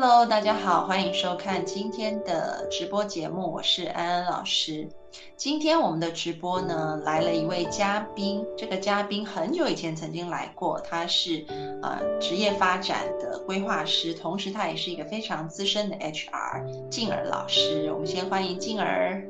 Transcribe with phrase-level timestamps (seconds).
[0.00, 4.88] Hello，大家好，欢迎收看今天的直播节目，我是安安老师。
[5.36, 11.44] 今天我们的直播呢，来了一位嘉宾，这个嘉宾很久以前曾经来过，他是
[11.82, 17.90] 呃职业发展的规划师，同时他也是一个非常资深的 HR，静儿老师。
[17.92, 19.26] 我们先欢迎静儿。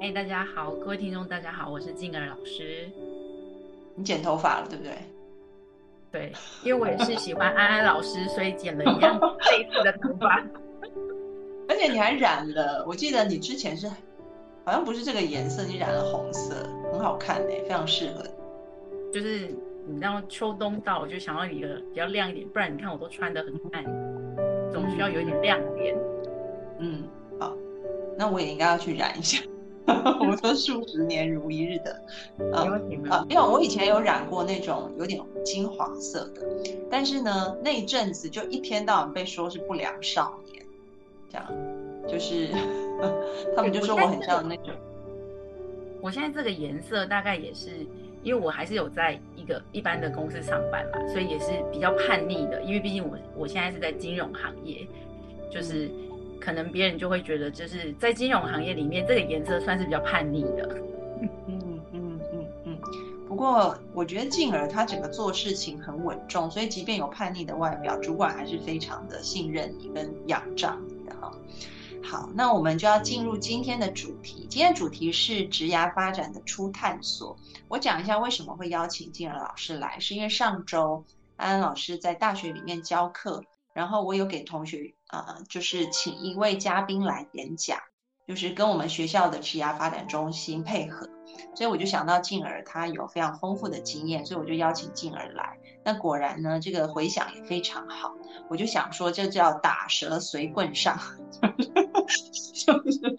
[0.00, 2.90] 哎，大家好，各位听众，大家好，我是静儿老师。
[3.94, 4.92] 你剪头发了，对不对？
[6.10, 9.18] 对，因为我也是喜欢安安老师，所以剪了一样
[9.50, 10.42] 类似的头发。
[11.68, 13.88] 而且你还染了，我记得你之前是
[14.64, 16.54] 好像不是这个颜色，你染了红色，
[16.92, 18.22] 很好看哎，非常适合。
[19.12, 19.48] 就是
[19.86, 23.84] 你知道秋冬到，我就想要一个比较亮一点，不然你看我都穿的很暗，
[24.72, 25.96] 总需要有一点亮点。
[26.78, 27.02] 嗯，
[27.40, 27.52] 好，
[28.16, 29.42] 那我也应该要去染一下。
[30.20, 31.92] 我说数十年如一日的，
[32.52, 32.66] 啊
[33.08, 36.42] 啊，因为我以前有染过那种有点金黄色的，
[36.90, 40.64] 但是呢，那一阵子就一天到晚被说是不良少年，
[41.30, 41.46] 这样，
[42.08, 42.48] 就是
[43.54, 44.74] 他们就说我很像那种。
[46.00, 47.70] 我现在这个颜色大概也是，
[48.24, 54.84] 因为我还是有在一个一般的公司上班嘛，所以也是比较叛逆的，因为毕竟我我现在是在金融行业，
[55.48, 55.88] 就是。
[56.40, 60.80] 可能别人就会觉得，就是在金融行业里面，这个颜色算是比较叛逆的。
[61.20, 62.78] 嗯嗯嗯嗯嗯。
[63.28, 71.32] 不过我觉得静儿她整个做事情很稳重，所以即便有叛逆的外表，主管还是非常的信任你跟仰仗你的哈。
[72.04, 74.46] 好，那我们就要进入今天的主题。
[74.48, 77.36] 今天主题是职涯发展的初探索。
[77.66, 83.42] 我讲一下为什么会邀请静儿老师来，是因为上周安安老师在大学里面教课。
[83.72, 87.78] 然后我有给同学啊，就是请一位嘉宾来演讲，
[88.26, 91.08] 就是跟我们学校的职涯发展中心配合，
[91.54, 95.58] 所以我就想到静儿她有非常丰富的经验，所以我就邀请静儿来。
[95.84, 98.14] 那果然呢，这个回响也非常好。
[98.48, 100.98] 我就想说，这叫打蛇随棍上，
[102.66, 103.16] 就是。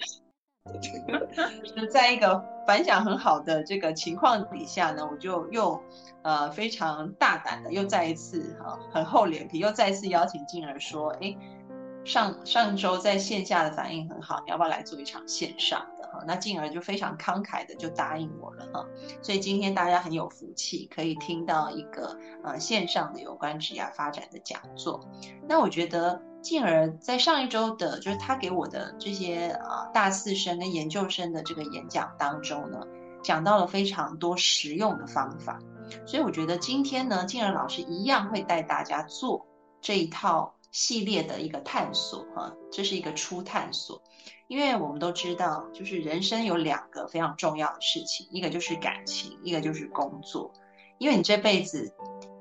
[1.63, 5.81] 是在一个反响很好的这个情况底下呢，我就又
[6.23, 11.33] 呃非常大胆的又再一次哈很厚脸皮又再一次邀请静儿说，哎，
[12.07, 16.23] 上上周在线下的反应很好，你要不要来做一场线上的哈？
[16.25, 18.85] 那静儿就非常慷慨的就答应我了哈。
[19.21, 24.99] 所以今天大家很有福气，可以听到一个呃线上的有关职业发展的讲座。
[25.47, 26.21] 那我觉得。
[26.39, 32.79] 进而，在上一周的，就是他给我的这些啊大四生跟研究生的这个演讲当中呢，
[33.21, 35.59] 讲到了非常多实用的方法，
[36.05, 39.45] 所以我觉得今天呢，静儿老师一样会带大家做
[39.81, 43.99] 这一套系列的一个探索哈，这是一个初探索，
[44.47, 50.53] 因为我们都知道，就是人生有两个非常重要的事情，一个就是感情，一个就是工作，
[50.99, 51.91] 因为你这辈子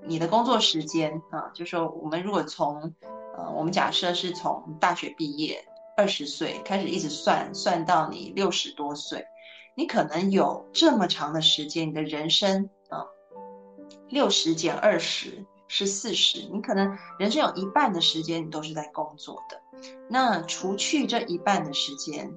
[0.07, 2.93] 你的工作时间啊，就说我们如果从
[3.39, 5.65] 呃，我们假设是从大学毕业
[5.97, 9.25] 二十岁开始，一直算算到你六十多岁，
[9.75, 13.07] 你可能有这么长的时间，你的人生啊，
[14.11, 19.61] 六十减二十是四十，你可能人生有一半的时间你都是在工作的。
[20.09, 22.33] 那除去这一半的时间，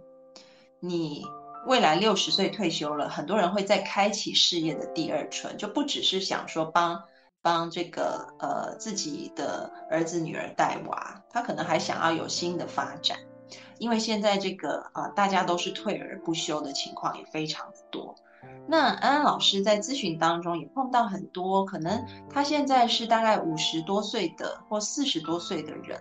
[0.79, 1.23] 你
[1.67, 7.03] 未来六十岁退休了，很多人会再开启事业的第二春，就不只是想说帮。
[7.41, 13.17] 帮这个呃自己的儿子女儿带娃，他可能还想要有新的发展，
[13.77, 18.13] 因为现在这个啊大家都是退而不休的情况也非常的多。
[18.69, 25.99] 那安安老师在咨询当中也碰到很多，可能他现在是大概五十多岁的或四十多岁的人，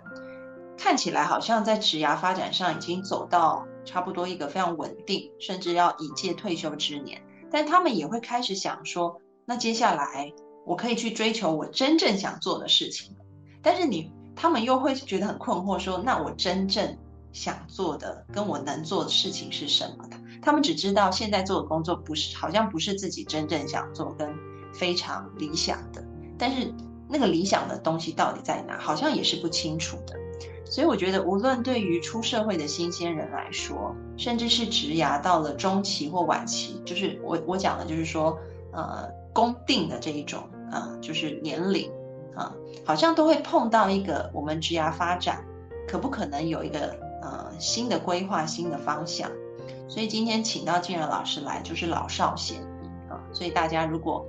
[0.77, 10.33] 看起来好像在职涯发展上已经走到差不多一个非常稳定，甚至要已届退休之年，但他们也会开始想说，那接下来。
[10.67, 13.17] 我可以去追求我真正想做的事情，
[13.63, 16.95] 但是你他们又会觉得很困惑，说那我真正
[17.33, 20.19] 想做的跟我能做的事情是什么的？
[20.43, 24.35] 他们只知道现在做的工作不是，好像不是自己真正想做跟
[24.73, 26.05] 非常理想的，
[26.39, 26.73] 但是
[27.09, 30.15] 那个理想的东西到底在哪，好像也是不清楚的。
[30.71, 38.39] 所以我觉得，无论对于出社会的新鲜人来说，甚至是职涯到了中期或晚期，就是我我讲的，就是说，
[38.71, 41.91] 呃，公定的这一种，啊，就是年龄，
[42.37, 45.43] 啊，好像都会碰到一个我们职涯发展
[45.89, 49.31] 可不可能有一个呃新的规划、新的方向。
[49.89, 53.19] 所以今天请到静儿老师来，就是老少咸宜啊。
[53.33, 54.25] 所以大家如果，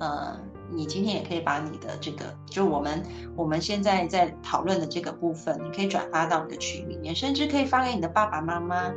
[0.00, 0.38] 呃。
[0.74, 3.02] 你今天也可以把你的这个，就我们
[3.36, 8.88] 我们现在在讨论的这个部分，你可以转发到你的群里面，甚至可以发给你的爸爸妈妈，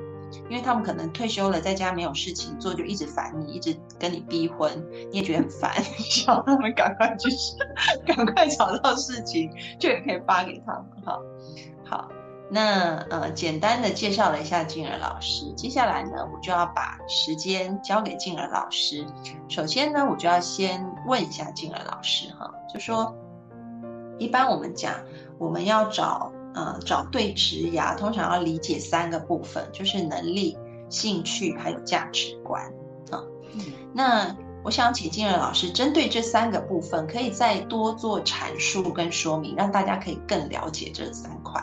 [0.49, 4.71] 因为他们可能退休了，在家没有事情做，就一直烦你，一直跟你逼婚，
[5.11, 5.73] 你也觉得很烦，
[6.23, 7.29] 叫他们赶快去，
[8.07, 11.19] 赶快找到事情，就也可以发给他们哈。
[11.83, 12.09] 好。
[12.47, 19.03] 那呃，简单的介绍了一下静儿老师，接下来呢，我就要把时间交给静儿老师。
[19.49, 23.15] 首先呢，我就要先问一下静儿老师哈，就说，
[24.19, 24.93] 一般我们讲
[25.39, 30.55] 我们要找呃找对职涯，通常要理解三个部分，就是能力、
[30.87, 32.63] 兴趣还有价值观
[33.09, 33.23] 啊。
[33.91, 41.59] 那我想请静儿老师针对这三个部分，可以再多做阐述跟说明，让大家可以更了解这三块。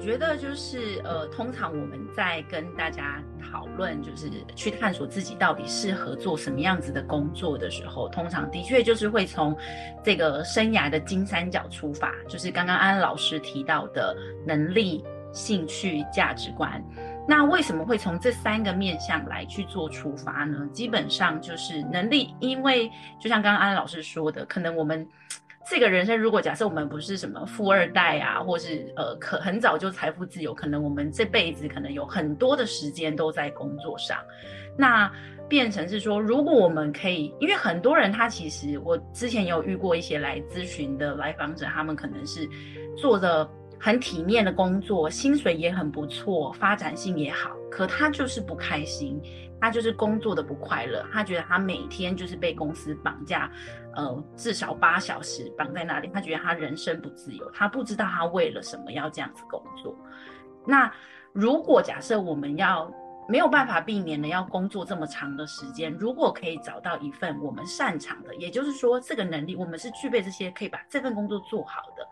[0.00, 9.56] 觉得就是呃，通常我们在跟大家讨论，就是去探索自己到底适合做什么样子的工作的时候，通常的确就是会从
[10.02, 14.16] 这个生涯的金三角出发，就是刚刚安安老师提到的
[14.46, 16.82] 能力、兴趣、价值观。
[17.28, 20.66] 那为什么会从这三个面向来去做出发呢？
[20.72, 25.06] 基本上就是能力，因为就像刚刚安安老师说的，可能我们。
[25.70, 34.18] 这个人生，如果假设我们不是什么富二代啊，或是呃，可很早就财富自由，可能我们这辈子可能有很多的时间都在工作上，
[34.76, 35.08] 那
[35.48, 42.48] 变成是说，如果我们可以，因为很多人他其实我之前有遇过一些来咨询的来访者，他们可能是
[42.96, 49.22] 做的很体面的工作，薪水也很不错，发展性也好，可他就是不开心。
[49.60, 53.50] 他就是工作的不快乐，他觉得他每天就是被公司绑架，
[53.94, 59.94] 呃，至少八小时绑在那里，他觉得他人生不自由，他不知道他为了什么要这样子工作。
[60.66, 60.90] 那
[61.32, 62.90] 如果假设我们要
[63.28, 72.06] 没有办法避免的要工作这么长的时间，如果可以找到一份我们擅长的，也就是说这个能力我们是具备这些可以把这份工作做好的。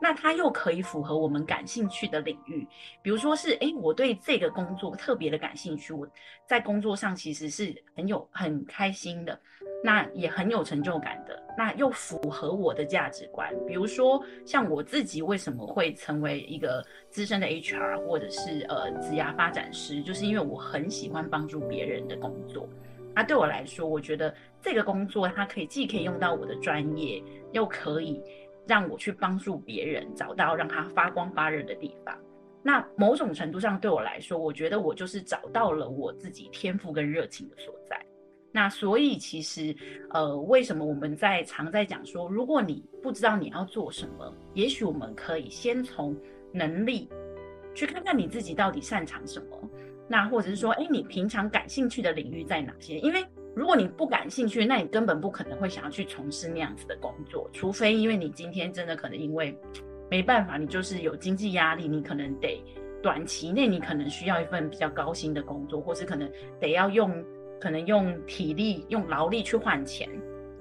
[0.00, 2.66] 那它又可以符合我们感兴趣的领域，
[3.00, 6.06] 比如说是，哎，我对这个工作特别的感兴趣，我
[6.46, 9.38] 在工作上其实是很有很开心的，
[9.82, 13.50] 那也很有成就感的，那又符合我的价值观。
[13.66, 22.68] 比如说像我自己为什么会成为一个资深的 HR 或者是呃职涯发展师，就是因为我很喜欢帮助别人的工作。
[23.16, 28.20] 那对我来说，我觉得这个工作它可以既可以用到我的专业，又可以。
[28.66, 32.18] 让我去帮助别人找到让他发光发热的地方，
[32.62, 38.00] 那某种程度上对我来说，我觉得我就是找到了我自己天赋跟热情的所在。
[38.50, 39.74] 那所以其实，
[40.10, 46.16] 呃，为什么我们在常在讲说，如果你不知道你要做什么，也许我们可以先从
[46.52, 47.08] 能力
[47.74, 49.70] 去看看你自己到底擅长什么，
[50.08, 52.98] 那或者是说，哎，你平常感兴趣的领域在哪些？
[53.00, 59.56] 因为如果你不感兴趣，那你根本不可能会想要去从事那样子的工作，除非因为你今天真的可能因为
[60.10, 62.62] 没办法，你就是有经济压力，你可能得
[63.02, 66.28] 短期内你可能需要一份比较高薪的工作，或是可能
[66.60, 67.24] 得要用
[67.60, 70.08] 可能用体力用劳力去换钱，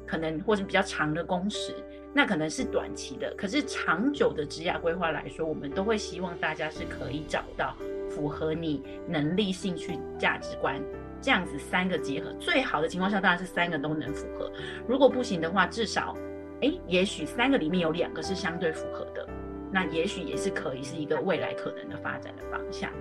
[0.05, 1.73] 可能或者比较长的工时，
[2.13, 3.33] 那可能是短期的。
[3.35, 7.75] 可是长久的职业规划来说，我们都会希望大家是可以找到
[8.09, 10.79] 符合你能力、兴趣、价值观。
[11.23, 14.51] 这样子三个结合，最好的情况下当然是三个都能符合。
[14.85, 16.13] 如果不行的话，至少，
[16.61, 19.25] 哎，也许三个里面有两个是相对符合的，
[19.71, 22.91] 那也许也是可以是一个未来可能的发展的方向。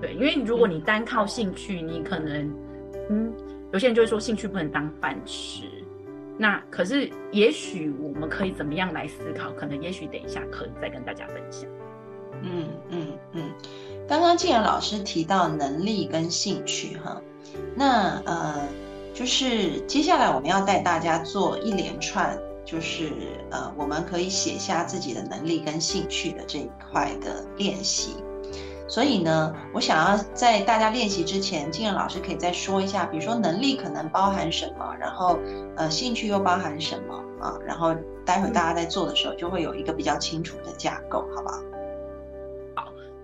[0.00, 2.48] 对，因为如果你单靠兴趣，你可能，
[3.10, 3.32] 嗯，
[3.72, 5.64] 有些人就会说兴趣不能当饭吃。
[6.38, 9.50] 那可是，也许我们可以怎么样来思考？
[9.54, 11.68] 可能也许等一下可以再跟大家分享。
[12.40, 13.50] 嗯嗯嗯，
[14.06, 17.20] 刚刚静然老师提到能力跟兴趣，哈。
[17.78, 18.56] 那呃，
[19.14, 23.12] 就是接下来我们要带大家做一连串，就是
[23.50, 28.16] 呃，我们可以写下自己的能力跟兴趣的这一块的练习。
[28.88, 35.38] 所以呢，我想要在大家练习之前，金仁老师可以再说一下，比如说能力可能包含什么，然后
[35.76, 37.54] 呃，兴趣又包含什么啊？
[37.64, 37.94] 然后
[38.24, 41.62] 待会大家在做的时候就会有一个比较清楚的架构，好不好？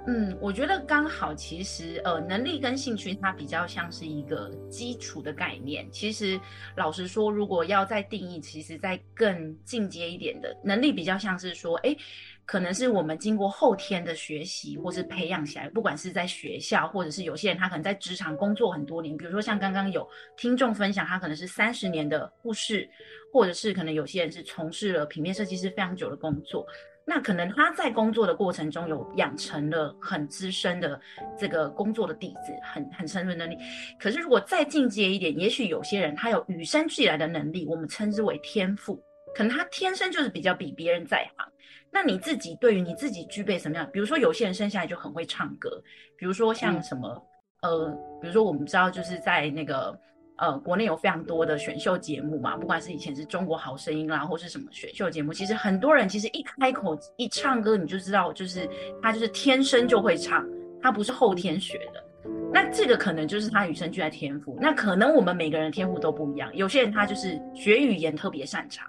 [0.06, 5.90] 嗯，我觉得刚好，其实呃，能力跟兴趣它比较像是一个基础的概念。
[5.90, 6.38] 其实
[6.76, 11.96] 老实说，如果要再定义，其实再更进阶一点的能力，比较像是说，哎，
[12.44, 20.06] 可能是我们经过后天的学习或是培养起来，不管是在学校，或者是有些人他可能在职场工作很多年，比如说像刚刚有
[20.36, 22.86] 听众分享，他可能是三十年的护士，
[23.32, 26.66] 或者是可能有些人是从事了平面设计师非常久的工作。
[27.06, 30.98] 那可能他在工作的过程中有养成了很资深的
[31.38, 33.56] 这个工作的底子，很很成熟能力。
[33.98, 38.98] 可是如果再进阶一点，也许有些人他有与生俱来的能力，我们称之为天赋，
[39.34, 41.46] 可能他天生就是比较比别人在行。
[41.90, 43.88] 那你自己对于你自己具备什么样？
[43.92, 45.70] 比如说有些人生下来就很会唱歌，
[46.16, 47.22] 比如说像什么
[47.62, 49.98] 呃，比如说我们知道就是在那个。
[50.36, 58.68] 呃，国内有非常多的选秀节目嘛，不管是以前是中国好声音啦，或是什么选秀节目，其实很多人其实一开口一唱歌，你就知道，就是
[59.00, 60.44] 他就是天生就会唱，
[60.82, 62.02] 他不是后天学的。
[62.52, 64.58] 那这个可能就是他与生俱来天赋。
[64.60, 68.88] 那可能我们每个人天赋都不一样，有些人他就是学语言特别擅长，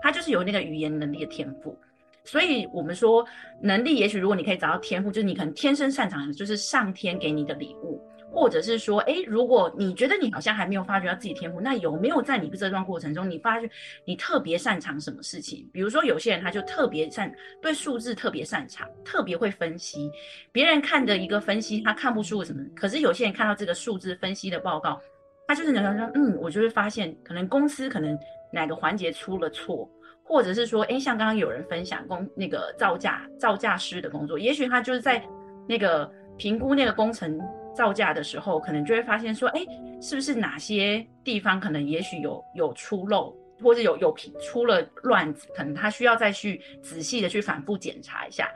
[0.00, 1.78] 他就是有那个语言能力的天赋。
[2.24, 3.24] 所以我们说
[3.60, 8.00] 能力，也许如果你可以找到天赋，就是你可能天生擅长的，就是上天给你的礼物。
[8.30, 13.70] 或者是说，哎，如果你觉得你好像还没有发掘到自己天赋，那有没有在你这段过程中，你发觉
[14.04, 15.66] 你特别擅长什么事情？
[15.72, 20.10] 比如说，有些人他就特别擅对数字特别擅长，特别会分析。
[20.52, 25.00] 别人看的一个分析，他看不出什么，可是有些人看到这个数字分析的报告，
[25.48, 28.18] 他就是能说，嗯，我就会发现，可能公司可能
[28.52, 29.88] 哪个环节出了错，
[30.22, 35.22] 或者是说，哎，像刚刚有人分享工那个造价造价师的工作，也许他就是在
[35.66, 37.40] 那个评估那个工程。
[37.76, 39.60] 造价的时候，可能就会发现说，哎，
[40.00, 48.48] 是不是哪些地方可能也许有有出漏，或者有有出了乱子，可能他需要再去仔细的去反复检查一下。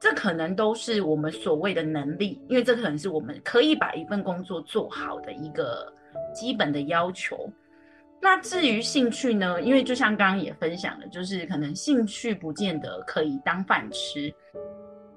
[0.00, 5.92] 这可能都是我们所谓的能力，因为这可能是我们可以把一份工作做好的一个
[6.34, 7.48] 基本的要求。
[8.20, 9.60] 那至于兴趣呢？
[9.60, 14.32] 因为就像刚刚也分享了，就是可能兴趣不见得可以当饭吃。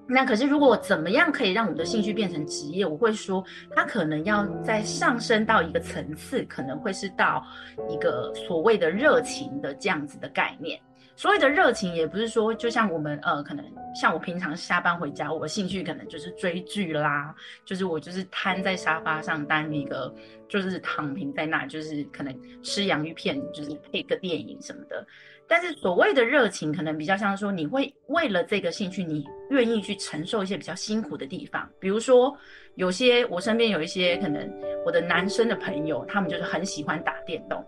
[0.07, 2.85] 那可是，如果怎么样可以让我们的兴趣变成职业？
[2.85, 3.43] 我会说，
[3.75, 7.43] 它可能要再上升到一个层次，可能会是到
[7.89, 10.79] 一个所谓的热情的这样子的概念。
[11.15, 13.65] 所谓的热情，也不是说就像我们呃，可能
[13.99, 17.33] 像我平常下班回家，我兴趣可能就是追剧啦，
[17.65, 20.13] 就是我就是瘫在沙发上当一个，
[20.47, 25.07] 就是躺平在那，就是可能吃洋芋片，就是配个电影什么的。
[25.47, 31.69] 但是所谓的热情，可能比较像说，你会为了这个兴趣，你愿意去承受一些比较辛苦的地方。
[31.79, 32.35] 比如说，
[32.75, 34.51] 有些我身边有一些可能
[34.85, 37.63] 我的男生的朋友，他们就是很喜欢打电动。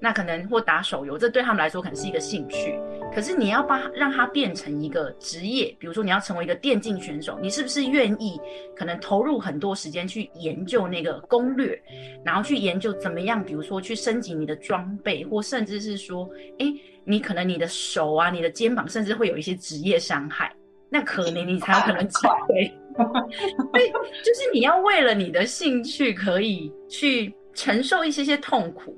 [0.00, 2.78] 那可能或打手游，这对他们来说可能是一个兴趣。
[3.14, 8.38] 可是你要把让它变成一个职业，比如说你要成为一个电竞选手，你是不是愿意
[8.76, 11.80] 可能投入很多时间去研究那个攻略，
[12.24, 16.28] 然后去研究怎么样，比如说去升级你的装备，或甚至是说，
[16.58, 16.66] 哎，
[17.04, 20.54] 你可能你的手啊、你的肩膀，甚至会有一些职业伤害，
[20.90, 22.72] 那可能你才有可能成为。
[23.72, 28.96] 对，就是你要为了你的兴趣，可以去承受一些些痛苦。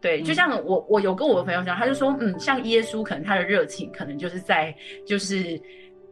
[0.00, 4.74] 对，就像我，我有跟我的朋友讲，他就说，嗯，像耶稣，可能他的热情，可能就是在，
[5.04, 5.60] 就是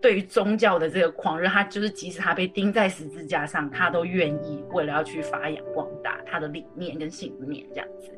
[0.01, 8.11] 对于宗教的这个狂热，他就是即使他被钉在十字架上，他都愿意为了要去发扬光大他的理念跟信念这样子。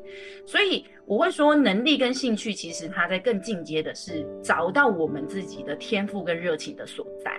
[0.45, 7.31] 所以我会说，能力跟兴趣，其实他在更进阶的是找到我们自己的天赋跟热情的所在。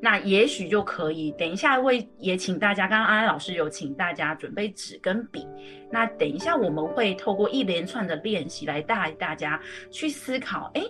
[0.00, 5.46] 那也许就可以，等一下会也请大家，刚刚安安老师有请大家准备纸跟笔。
[5.90, 9.58] 那等一下我们会透过一连串的练习来带大家
[9.90, 10.82] 去思考，哎，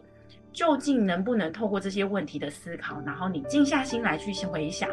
[0.53, 4.89] 究竟能不能透过这些问题的思考，然后你静下心来去回想，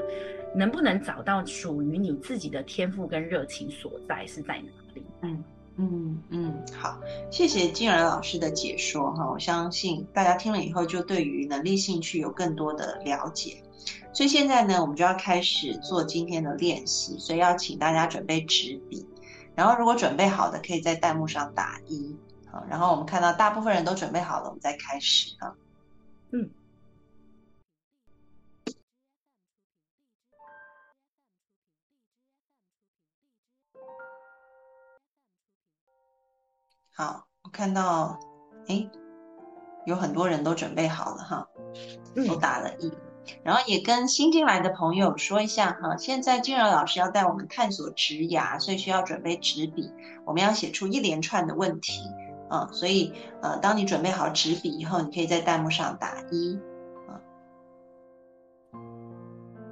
[0.55, 5.03] 能不能找到属于你自己的天赋跟热情所在是在哪里？
[5.21, 5.43] 嗯
[5.77, 7.01] 嗯嗯，好，
[7.31, 13.57] 谢谢金儿老师的解说哈，我相信大家听了以后就对于能力兴趣有更多的了解。
[14.13, 19.07] 所以现在呢，我们就要开始做今天的练习，所以要请大家准备纸笔，
[19.55, 22.15] 然后如果准备好的，可以在弹幕上打一，
[22.51, 25.55] 好，然后我们看到大部分人都准备好了，我们再开始啊，
[26.31, 26.51] 嗯，
[36.91, 38.19] 好，我看到，
[38.67, 38.87] 哎，
[39.87, 41.47] 有很多人都准备好了哈，
[42.27, 42.91] 都打了一。
[43.43, 49.91] 然后也跟新进来的朋友说一下哈，现在静柔老师要带我们探索职涯，所以需要准备纸笔，
[50.25, 52.03] 我们要写出一连串的问题
[52.49, 56.59] 啊，所以呃，当你准备好纸笔以后，你可以在弹幕上打一
[57.07, 57.15] 啊。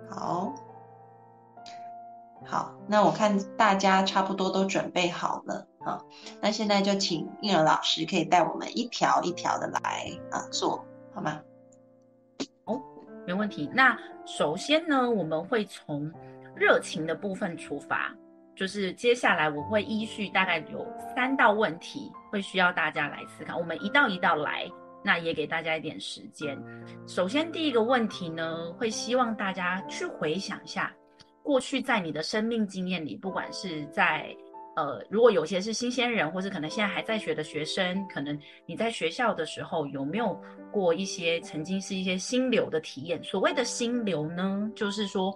[0.09, 0.53] 好，
[2.45, 6.01] 好，那我看大家差不多都准备好了啊，
[6.41, 11.39] 那现在就请应儿老师可以带我们一条一条的来啊做，好吗？
[13.25, 13.69] 没问题。
[13.73, 16.11] 那首先呢，我们会从
[16.55, 18.15] 热情的部分出发，
[18.55, 20.85] 就是接下来我会依序大概有
[21.15, 24.69] 三道问题，会需要大家来思考，我们一道一道来。
[25.03, 26.55] 那也给大家一点时间。
[27.07, 30.93] 首先，第一个问题呢，会希望大家去回想一下，
[31.41, 34.27] 过去在你的生命经验里，不管是在
[34.75, 40.39] 呃，如果有些是新鲜人，或是可能现在还在学的学生，可能你在学校的时候有没有
[40.71, 43.21] 过一些曾经是一些心流的体验？
[43.23, 45.35] 所谓的心流呢，就是说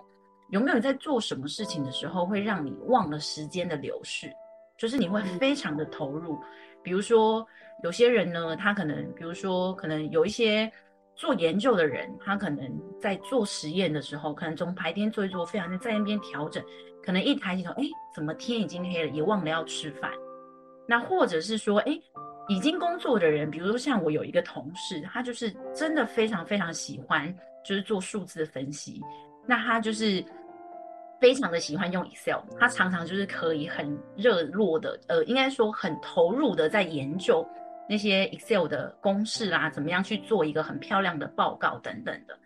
[0.52, 4.32] 有没有在做什么事情的时候会让你忘了时间的流逝，
[4.78, 6.40] 就是你会非常的投入，
[6.84, 7.46] 比如说。
[7.84, 10.72] 有些人呢，他可能，比如说，可能有一些
[11.16, 12.70] 做研究的人，他可能
[13.00, 16.64] 在做实验的时候，可能从白天做一做，非常在那边调整，
[17.02, 20.12] 可能一抬起头，哎，怎么天已经黑了，也忘了要吃饭。
[20.88, 21.98] 那或者是说，哎，
[22.48, 29.02] 已经工作的人，比如说像我有一个同事，他就是真的非常非常喜欢，就是做数字的分析，
[29.48, 30.24] 那他就是
[31.20, 37.48] 非常的喜欢用 Excel，他常常就是可以很热络的，呃，应该说很投入的在研究。
[37.88, 42.38] 那些 Excel 的公式啊，怎么样去做一个很漂亮的报告等等的，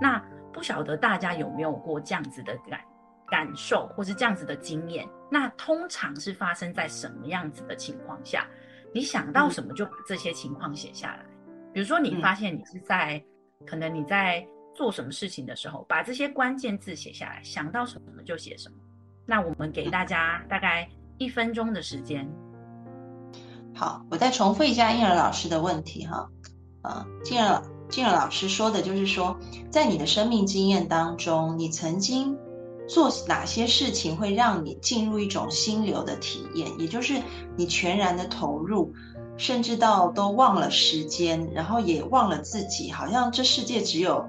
[0.00, 0.18] 那
[0.52, 2.80] 不晓得大家有没有过这样子的感
[3.26, 5.06] 感受，或是这样子的经验？
[5.30, 8.46] 那通常是发生在什么样子的情况下？
[8.94, 11.26] 你想到什么就把这些情况写下来。
[11.74, 13.22] 比如说，你发现你是在
[13.66, 18.76] 可能你在做什么事情的时候，把这些关键字写下来，想到什么就写什么。
[19.26, 20.88] 那我们给大家大概
[21.18, 22.26] 一分钟的时间。
[23.76, 26.28] 好，我再重复一下婴儿老师的问题哈，
[26.80, 29.36] 啊，静儿静儿老师说的就是说，
[29.70, 32.36] 在你的生命经验当中，你曾经
[32.88, 37.20] 做哪些事情会让你进入一种心流的体验，也就是
[37.54, 38.94] 你全然的投入，
[39.36, 44.24] 甚至到都忘了时间，然后也忘了自己，好像这世界只有。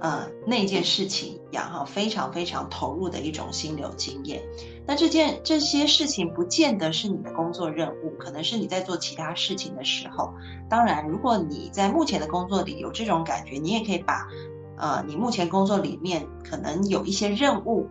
[0.00, 4.42] 呃，那件事情一样哈，非常非常投入的一种心流经验。
[4.86, 10.34] 那这件这些事情不见得是你的工作任务，可能是你在做其他事情的时候。
[10.68, 14.28] 当然，如果你在目前的工作里有这种感觉，你也可以把
[14.76, 17.88] 呃你目前工作里面可能有一些任务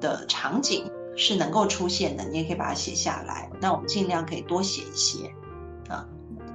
[0.00, 3.48] 的场景是能够出现的，你也可以把它写下来。
[3.60, 5.28] 那我们尽量可以多写一些
[5.88, 6.08] 啊。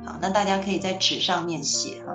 [0.06, 2.14] 好，那大家可以在纸上面写哈，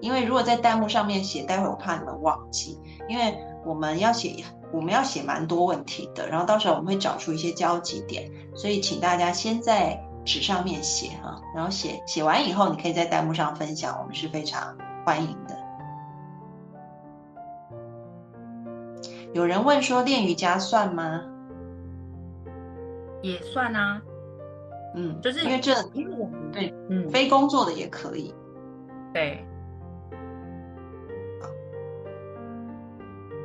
[0.00, 15.56] 因为如果在弹幕上面写，待会我怕你们忘记，因为我们要写，我们要写蛮多问题的，然后到时候我们会找出一些交集点，所以请大家先在纸上面写哈，然后写写完以后，你可以在弹幕上分享，我们是非常欢迎的。
[19.32, 21.22] 有人问说练瑜伽算吗？
[23.22, 24.00] 也算啊。
[24.96, 28.32] 嗯，就是因为这，因为我们对，嗯，非工作的也可以，
[29.12, 29.44] 对，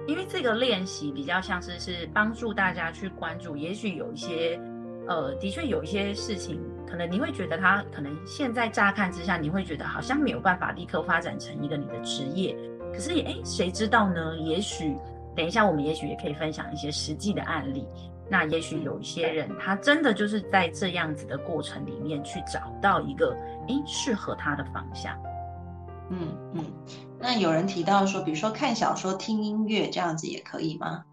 [0.09, 4.59] 因为这个练习比较像是是帮助大家去关注，也许有一些，
[5.07, 12.57] 呃，的确有一些事情，可能你会觉得他可能现在乍看之下，你会觉得好像没有办法立刻发展成一个你的职业，
[12.91, 14.35] 可是，哎，谁知道呢？
[14.39, 14.97] 也许
[15.35, 17.85] 等一下我们也许也可以分享一些实际的案例。
[18.31, 23.35] 那也许有一些人，他真的就是在这样子的过程里面去找到一个
[23.67, 25.15] 诶适合他的方向。
[26.09, 26.65] 嗯嗯，
[27.19, 31.03] 那有人提到说，比如说看小说、听音乐这样子也可以吗？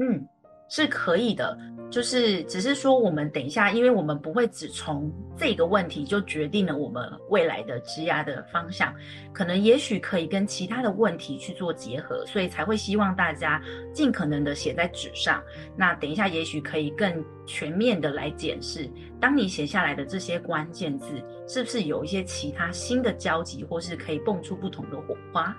[0.00, 0.26] 嗯。
[0.68, 1.56] 是可以的，
[1.88, 8.94] 就是只是说我们等一下，因为我们不会只从这个问题就决定了我们未来的职涯的方向，
[9.32, 15.42] 可能也许可以跟其他的问题去做结合，所以才会希望大家尽可能的写在纸上。
[15.76, 25.56] 那等一下也许可以更全面的来检视，当你写下来的这些关键字，是不是有一些其他新的交集，或是可以蹦出不同的火花？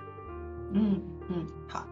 [0.72, 1.86] 嗯嗯，好，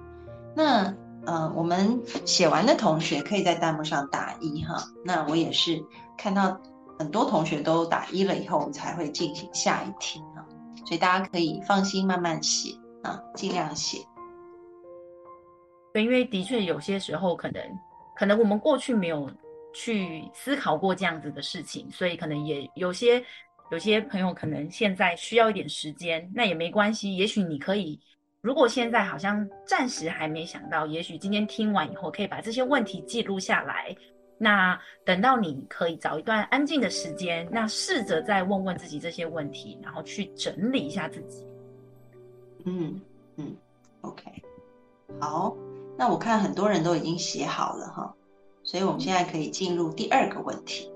[0.55, 0.95] 那。
[1.27, 4.77] 嗯，我们写完的同学可以在弹幕上打一哈。
[5.05, 5.85] 那我也是
[6.17, 6.61] 看到
[6.99, 10.47] 很多同学都打一了以后，我们才会进行下一题哈。
[10.87, 12.71] 所以大家可以放心慢慢写
[13.03, 13.99] 啊，尽量写。
[15.93, 17.61] 对，因为的确有些时候可能
[18.15, 19.29] 可能我们过去没有
[19.75, 23.21] 去思考过这样子的事情，所以可能也有些
[23.73, 28.01] 有些朋友可能现在需要一点时间，那也没关系，也许你可以。
[28.47, 33.93] 如果现在好像暂时还没想到，也许今天听完以后可以把这些问题记录下来。
[34.39, 41.45] 那等到你可以找一段安静的时间，那试着再问问自己这些问题，然后去整理一下自己。
[42.67, 43.01] 嗯
[43.35, 43.53] 嗯
[44.03, 44.31] ，OK，
[45.21, 45.57] 好。
[45.99, 48.15] 那我看很多人都已经写好了哈。
[48.63, 50.89] 所以我们现在可以进入第二个问题。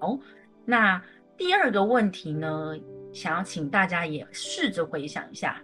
[0.00, 0.18] 哦，
[0.64, 1.00] 那
[1.36, 2.74] 第二个问题呢，
[3.12, 5.62] 想要请大家也试着回想一下，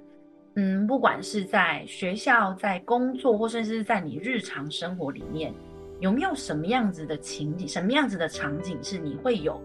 [0.56, 5.52] 嗯，不管是在学校、在工作，或甚至是在你日常生活里面，
[5.98, 9.60] 有没有什么样子的情景、什么样子的场景是你会有？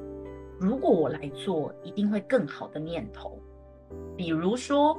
[0.59, 3.39] 如果我来做，一定会更好的念头。
[4.17, 4.97] 比如说，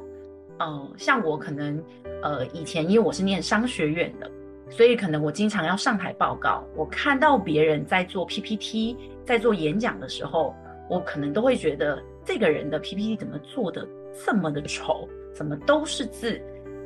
[0.58, 1.82] 呃，像我可能，
[2.22, 4.30] 呃，以前因为我是念商学院的，
[4.70, 6.64] 所以可能我经常要上台报告。
[6.76, 10.54] 我看到别人在做 PPT，在做演讲的时候，
[10.88, 13.86] 我可能都会觉得这个人的 PPT 怎么做的
[14.24, 16.40] 这么的丑，怎么都是字。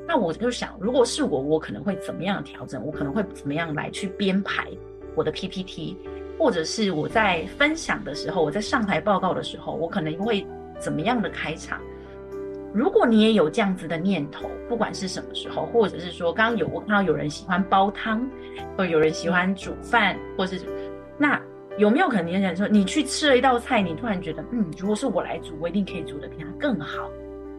[0.07, 2.85] 那我就想，如果是我，我可能会怎么样调整？
[2.85, 4.69] 我可能会怎么样来去编排
[5.15, 5.97] 我的 PPT？
[6.39, 10.47] 或者是我在分享的时候，我在上台报告的时候，我可能会
[10.79, 11.81] 怎么样的开场？
[12.75, 18.29] 如果你也有这样子的念头，不管是什么时候，或者是说刚刚有我看到有人喜欢煲汤，
[18.77, 20.61] 或有人喜欢煮饭，或是
[21.17, 21.41] 那
[21.79, 27.09] 有没有可能你想说，你去吃了一道菜，你突然觉得，嗯，如果是我来煮，我一定可以煮的比他更好？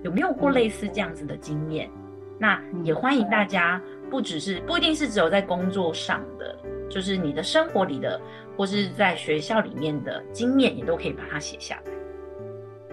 [0.06, 1.90] 有没有过类似这样子的经验？
[2.38, 6.56] 那也欢迎大家，不只是不一定是只有在工作上的，
[6.88, 8.22] 就是你的生活里的。
[8.58, 11.92] 或是在学校里面的经验，你都可以把它写下来。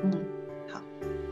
[0.02, 0.10] 嗯，
[0.68, 0.82] 好，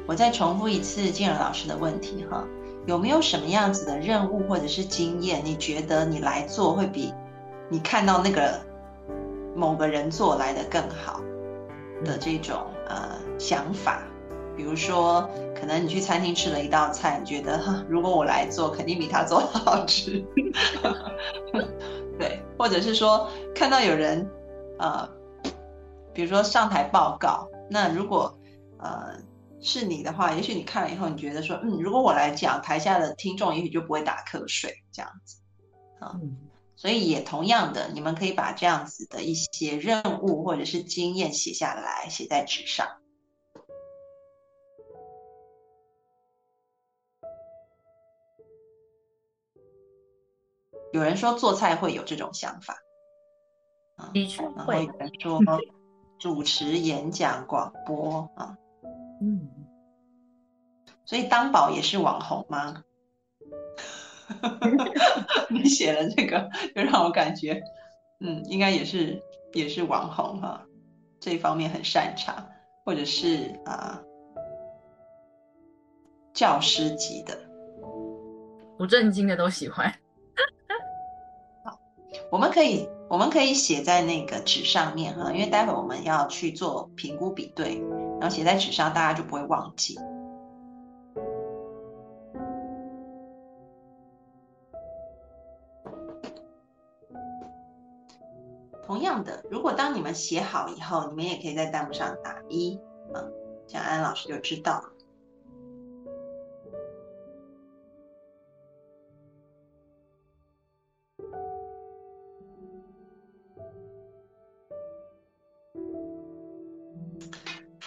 [0.07, 2.47] 我再重复一次静儿老师的问题哈，
[2.87, 7.12] 有没有什么样子的任务或者是经验，你觉得你来做会比
[7.69, 8.61] 你看到那个
[9.57, 11.21] 某个人做来的更好
[12.05, 14.01] 的这种呃想法？
[14.61, 15.27] 比如说，
[15.59, 20.23] 可能你去餐厅吃了一道菜，你觉得如果我来做，肯定比他做的好吃。
[22.20, 24.31] 对，或者是说看到有人，
[24.79, 25.09] 呃，
[26.12, 28.38] 比如说上台报告，那如果
[28.81, 29.14] 呃
[29.62, 35.38] 是你的话，也许你看了以后，你觉得说，嗯，如果我来讲，台下的听众也许就不会打瞌睡这样子，
[36.01, 36.20] 啊，
[36.77, 42.87] 所以也同样的，你们可以把这样子的一些任务或者是经验写下来，写在纸上。
[50.92, 52.76] 有人说做菜会有这种想法，
[54.12, 54.85] 的确会。
[54.85, 55.40] 有人说
[56.18, 58.57] 主持演讲、广播啊，
[59.22, 59.48] 嗯，
[61.07, 62.83] 所以当宝也是网红吗？
[65.48, 67.62] 你写了这个，就让我感觉，
[68.20, 69.22] 嗯，应该也是
[69.55, 70.62] 也是网红哈，
[71.18, 72.46] 这一方面很擅长，
[72.85, 74.00] 或者是啊，
[76.35, 77.37] 教师级的，
[78.76, 79.92] 不正经的都喜欢。
[82.31, 87.83] 我们可以，我们可以写在那个纸上面哈，因为待会我们要去做评估比对，
[88.21, 89.99] 然后写在纸上，大家就不会忘记。
[98.87, 102.79] 同样的，如果当你们写好以后，你们也可以在弹幕上打一
[103.12, 103.23] 啊，
[103.66, 104.85] 这样安老师就知道。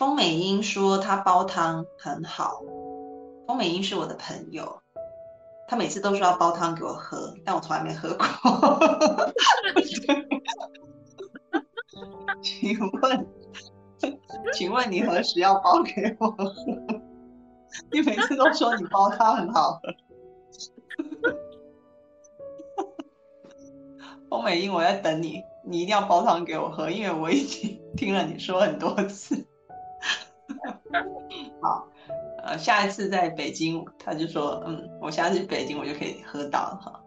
[0.04, 2.62] 风美英说她煲汤很好。
[3.48, 4.82] 风美英是我的朋友，
[5.66, 8.28] 她每次都说要煲汤给我喝，但我从来没喝过。
[12.44, 13.26] 请问，
[14.52, 16.54] 请问你何时要煲给我喝？
[17.89, 19.80] 你每次都说你煲汤很好喝。
[24.30, 29.48] 风美英，我在等你，你一定要煲汤给我喝，因为我已经听了你说很多次。
[31.62, 31.88] 好，
[32.44, 37.00] 呃，下一次在北京，他就说，嗯，我下次去北京，我就可以喝到哈。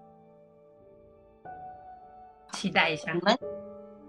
[2.53, 3.13] 期待一下。
[3.13, 3.39] 你们，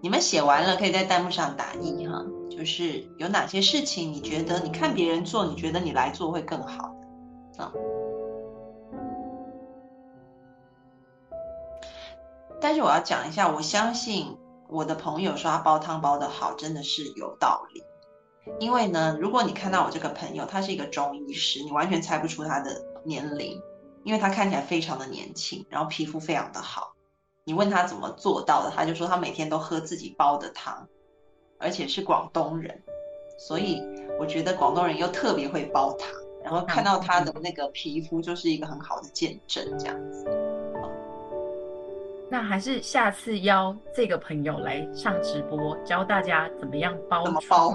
[0.00, 2.24] 你们写完了，可以在弹幕上打一哈。
[2.50, 6.92] 就是有哪些事情，你觉得你看别人做，你觉得你来做会更好
[7.58, 7.72] 啊？
[12.60, 14.36] 但是我要讲一下，我相信
[14.68, 17.84] 我的朋友说他煲汤煲的好，真的是有道理。
[18.58, 23.60] 因为呢，如果你看到我这个朋友，他是一个中医师，你完全猜不出他的年龄，
[24.04, 26.92] 因为他看起来非常的年轻，然后皮肤非常的好。
[27.44, 30.86] 你问他怎么做到的，他就说他每天都喝自己煲的汤，
[31.58, 32.82] 而且是广东人，
[33.38, 33.80] 所以
[34.18, 36.08] 我觉得广东人又特别会煲汤，
[36.42, 40.47] 然后看到他的那个皮肤就是一个很好的见证，这样子。
[42.30, 47.74] 那还是下次邀这个朋友来上直播，教大家怎么样煲汤。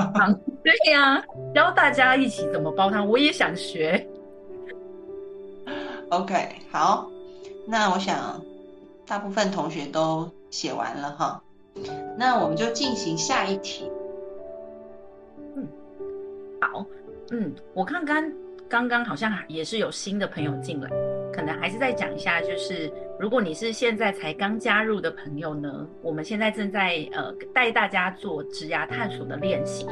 [0.64, 1.22] 对呀，
[1.54, 4.06] 教大家一起怎么煲汤，我也想学。
[6.08, 7.10] OK，好，
[7.66, 8.42] 那我想
[9.06, 11.42] 大部分同学都写完了哈，
[12.16, 13.90] 那我们就进行下一题。
[15.54, 15.68] 嗯，
[16.60, 16.84] 好，
[17.30, 18.32] 嗯，我看刚
[18.68, 20.90] 刚刚好像也是有新的朋友进来，
[21.32, 29.86] 可能还是再讲一下，就是如果你是现在才刚加入的朋友呢，我们现在正在呃带大家做职涯探索的练习，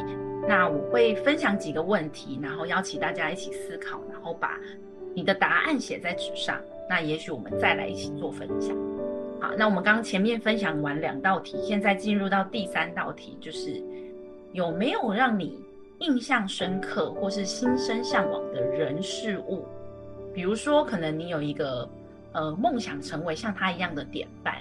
[0.49, 4.59] 那我会分享几个问题，然后邀请大家一起思考，然后把
[5.15, 8.77] 你的答案写在纸上，那也许我们再来一起做分享。
[9.41, 13.83] 好，那我们刚刚前面分享完两道题，现在进入到第三道题，就是
[14.53, 15.63] 有没有让你
[16.01, 19.65] 印象深刻或是心生向往的人事物？
[20.39, 21.91] 比如说，可能你有一个
[22.31, 24.55] 呃梦想成为像他一样的典范，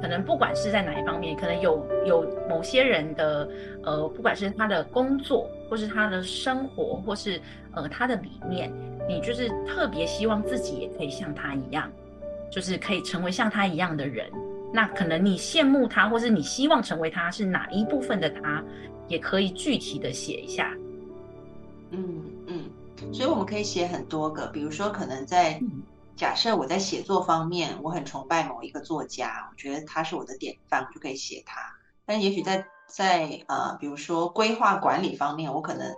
[0.00, 3.46] 可能不管是在哪一方面，可能有有某些人的
[3.84, 7.38] 呃，不管是他的工作，或是他的生活，或是
[7.74, 8.72] 呃他的理念，
[9.06, 11.92] 你就是特别希望自己也可以像他一样。
[12.50, 14.30] 就是可以成为像他一样的人，
[14.72, 18.64] 那可能你羡慕他，或是你希望成为他，是哪一部分的他，
[19.08, 20.74] 也可以具体的写一下。
[21.90, 22.24] 嗯，
[23.12, 25.60] 所以我们可以写很多个，比如说可能在
[26.16, 31.60] 假设我在写作方面，我很崇拜某一个作家，我觉得他是我的典范，我就可以写他。
[32.04, 35.94] 但也许在在呃，比如说规划管理方面，我可能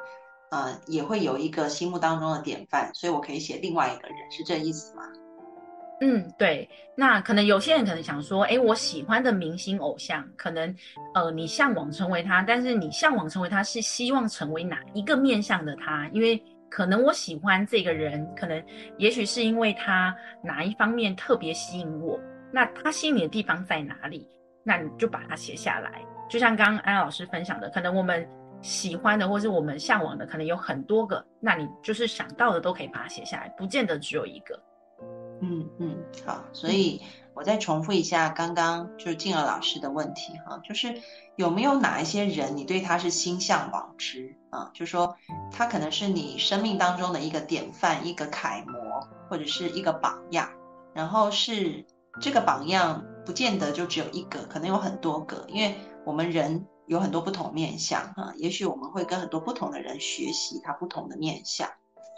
[0.50, 5.02] 呃也会有一个心目当中的典范，所以我可以写另外一个人，是这意思吗？
[6.02, 10.74] 嗯，对，那可能有些人可能想说，哎，我喜欢的明星偶像，可能，
[11.14, 16.08] 呃，你向往成为他，但是你向往成为他是希望成为哪一个面向的他？
[16.14, 18.62] 因为可能我喜欢这个人，可能
[18.96, 22.18] 也许是因为他哪一方面特别吸引我，
[22.52, 24.26] 那他吸引你的地方在哪里？
[24.62, 26.00] 那你就把它写下来。
[26.28, 28.26] 就像刚刚安老师分享的，可能我们
[28.62, 34.62] 喜欢的或是我们向往的，可能有很多个，那你就是想到的都可以把它写下来，不见得只有一个。
[35.42, 37.00] 嗯嗯，好，所以
[37.34, 40.94] 我再重复一下刚刚就是静儿老师的问题哈，就是
[41.36, 44.70] 有没有哪一些人你对他是心向往之啊？
[44.74, 45.16] 就说
[45.50, 48.78] 他可能是你生命当中的一个典范、一个楷模
[49.28, 50.50] 或者是一个榜样，
[50.94, 51.86] 然后是
[52.20, 61.68] 这个榜样不见得就只有一个，可能有很多个，因为我们人有很多不同面相哈，也许我们会跟很多不同的人学习他不同的面相，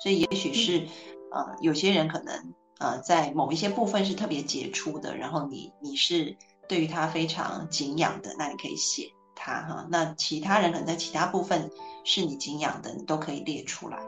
[0.02, 0.86] 所以也许是
[1.30, 2.54] 呃有些人可能。
[2.78, 6.36] 呃，在某一些部分是特别杰出的，然后你你是
[6.68, 9.08] 对于他非常敬仰的，那你可以写
[9.42, 9.86] 他哈。
[9.90, 11.68] 那其他人可能在其他部分
[12.04, 13.98] 是你敬仰的，你都可以列出来。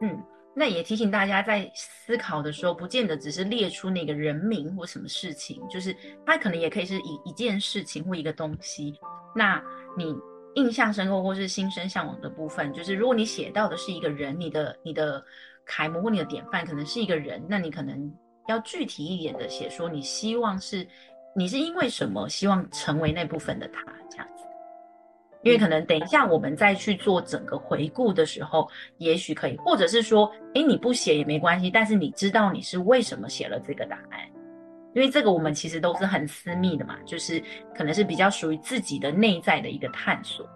[0.00, 0.22] 嗯，
[0.54, 8.94] 那也提醒大家，在思考的时候，不见得只是列出那个人名或什么事情，就是他可能也可以是一一件事情或一个东西。
[9.34, 9.60] 那
[9.96, 10.14] 你
[10.54, 15.24] 印象深刻或是心生向往的部分，就是如果你写到的是一个人，你的你的。
[15.64, 18.12] 楷模或你的典范可能是一个人，那你可能
[18.48, 20.84] 要具体一点的写说，你希望是，
[21.34, 24.44] 你是因为什么希望成为那部分的他这样子？
[25.42, 28.68] 因为可能等一下我们再去做整个回顾的时候，
[28.98, 34.20] 也许可以，或者是说，诶，你不写也没关系，但是你知道你是为什么写了这个答案，
[34.94, 37.42] 因为这个我们其实都是很私密的嘛，就是
[37.74, 40.46] 可能是比较属于自己的内在的一个探索。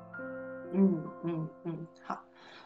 [0.73, 2.21] 嗯嗯嗯，好。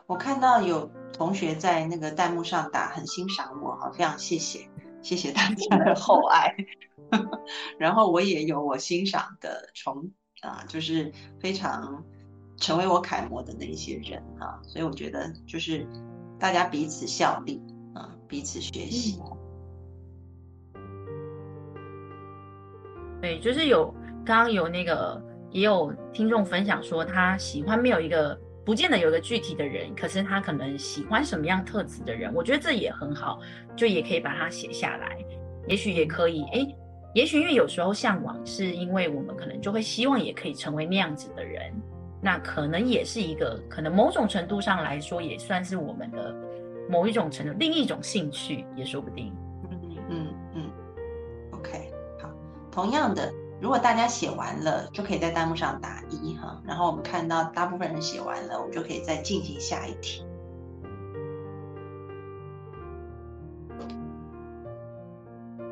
[0.06, 4.58] 我看到有同学在那个弹幕上打很欣赏我好，非常谢谢，
[5.02, 6.54] 谢谢大家的厚爱。
[7.78, 10.10] 然后我也有我欣赏的从
[10.42, 12.04] 啊，就是非常
[12.56, 15.86] 成为我楷模的那一些人啊，所以我觉得就是
[16.38, 17.60] 大家彼此效力
[17.94, 19.20] 啊，彼此学习。
[23.20, 23.92] 对，就是有
[24.24, 28.38] 刚刚有那个也有听众分享说他喜欢没有一个。
[28.64, 33.40] 不见得有个具体的人，可是他可能喜欢什么样特质的人，我觉得这也很好，
[33.74, 35.18] 就也可以把它写下来。
[35.66, 36.66] 也许也可以，哎，
[37.14, 41.72] 也许因为有时候向往，是因为我们可能就会希望也可以成为那样子的人，
[42.22, 46.34] 那可能也是一个，可能某种程度上来说，也算是我们的
[46.88, 49.32] 某一种程度，另一种兴趣也说不定。
[49.70, 50.70] 嗯嗯嗯
[51.52, 52.30] ，OK，好，
[52.70, 53.32] 同样的。
[53.60, 60.24] 如果大家写完了，就可以在弹幕上打一哈，然后我们看到大部分人写完了，我们就可以再进行下一题。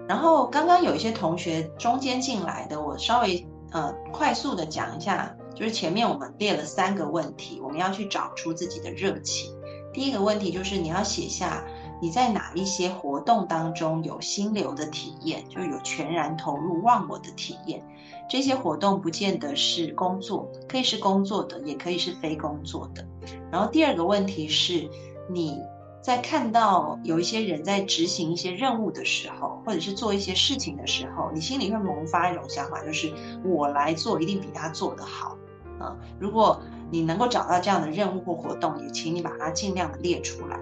[0.07, 9.55] 然后刚刚有一些同学中间进来的，我稍微呃快速的讲一下，就是前面我们列了三个问题，我们要去找出自己的热情。
[9.95, 11.65] 第一个问题就是你要写下。
[12.01, 17.83] 你在哪一些活动当中有心流的体验，就有全然投入忘我的体验？
[18.29, 23.07] 这些活动不见得是工作，可以是工作的，也可以是非工作的。
[23.51, 24.89] 然后第二个问题是，
[25.29, 25.59] 你
[26.01, 33.13] 在看到有一些人在执行一些任务的时候，或者是做一些事情的时候，你心里会萌发一种想法，就是
[33.45, 35.37] 我来做一定比他做得好
[35.81, 35.97] 啊。
[36.21, 40.61] 如果你能够找到这样的任务或活动，也请你把它尽量的列出来。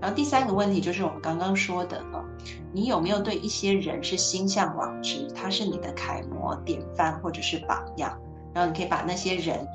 [0.00, 2.24] 然后第三个问题就是我们刚刚说的啊，
[2.72, 8.18] 你有没有对一些人是心向往之，他是你的楷模、典范或者是榜样？
[8.54, 9.66] 然后你可以把那些人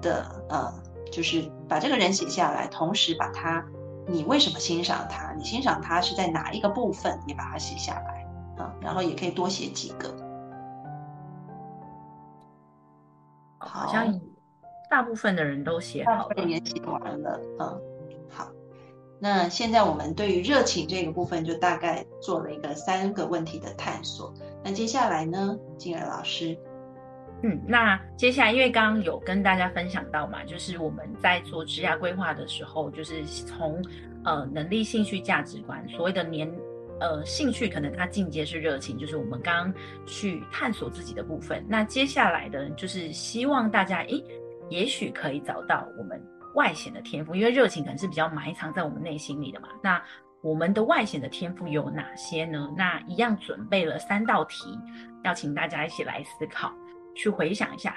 [0.00, 0.72] 的呃，
[1.10, 3.64] 就是把这个人写下来，同时把他。
[4.08, 5.32] 你为什么欣赏他？
[5.32, 7.18] 你欣赏他是在哪一个部分？
[7.26, 8.24] 你把它写下来
[8.56, 10.14] 啊，然后也可以多写几个。
[13.58, 14.20] 好像
[14.88, 17.40] 大部分的人都写好了，也写完了。
[17.58, 17.80] 嗯，
[18.30, 18.46] 好。
[19.18, 24.32] 那现在我们对于热情这个部分就大概做了一个三个问题的探索。
[24.62, 26.56] 那接下来呢，静儿老师？
[27.42, 33.82] 嗯，那接下来，因为刚刚有跟大家分享到嘛，就是我们在做职业规划的时候，就是从
[34.24, 36.50] 呃能力、兴趣、价值观，所谓的年
[36.98, 39.74] 呃兴趣，可能它进阶是热情，就是我们刚刚
[40.06, 41.64] 去探索自己的部分。
[41.68, 44.24] 那接下来的，就是希望大家，诶，
[44.70, 46.20] 也许可以找到我们
[46.56, 49.68] 外显的天赋，因为热情可能是比较埋藏在我们内心里的嘛。
[49.80, 50.02] 那
[50.42, 52.72] 我们的外显的天赋有哪些呢？
[52.76, 54.78] 那一样准备了三道题，
[55.22, 56.72] 要请大家一起来思考。
[57.14, 57.96] 去回想一下，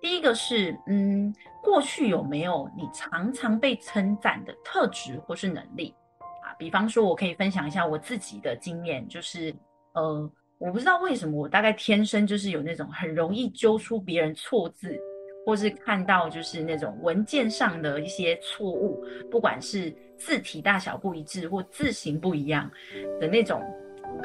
[0.00, 5.92] 第一个是，嗯，过去有没有你常常被称赞的特质或是能力
[6.44, 6.54] 啊？
[6.58, 9.52] 比方说，我可以分享一下我自己的经验，就是，
[9.94, 14.96] 呃，我不知道为什么我大概天生就是有那种很容易揪出别人错字，
[15.44, 22.70] 或是看到就是那种文件上的一些错误，不管是字体大小不一致或字形不一样
[23.20, 23.62] 的那种，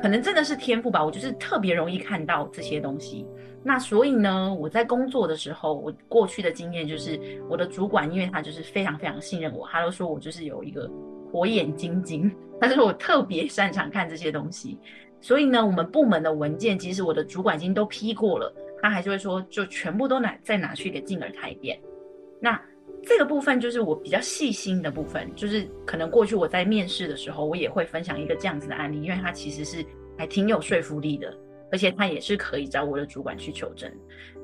[0.01, 1.03] 可能真的是天赋吧。
[1.03, 3.25] 我就是特别容易看到这些东西。
[3.63, 10.89] 那所以呢，我在工作的时候，我过去的经验就是，我的主管因为他就是非常非常信任我，他都说我就是有一个
[11.31, 14.77] 火眼金睛，但是我特别擅长看这些东西。
[15.19, 21.79] 所以呢，我们部门的文件，即使我的主管已经都批过了，他还是会说，就全部都拿再拿去给静儿看一遍。
[22.39, 22.61] 那
[23.03, 29.85] 这个部分就是我比较细心的部分，就是可能过去我在面试的时候，我也会分享一个这样子的案例，因为它其实是
[30.17, 31.33] 还挺有说服力的。
[31.69, 33.91] 而且他也是可以找我的主管去求证，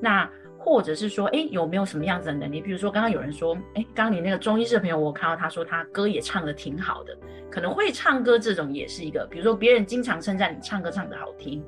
[0.02, 2.60] 那或者是说，哎，有没有什么样子的能力？
[2.60, 7.18] 比如说，刚刚有人说，哎，刚刚你那个中医师的朋友，我看到他说他歌也唱的挺好的，
[7.50, 9.26] 可能会唱歌这种也是一个。
[9.32, 11.64] 比如说，别人经常称赞你唱歌唱的好听，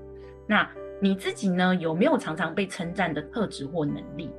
[0.45, 4.29] 那你自己呢，有没有常常被称赞的特质或能力？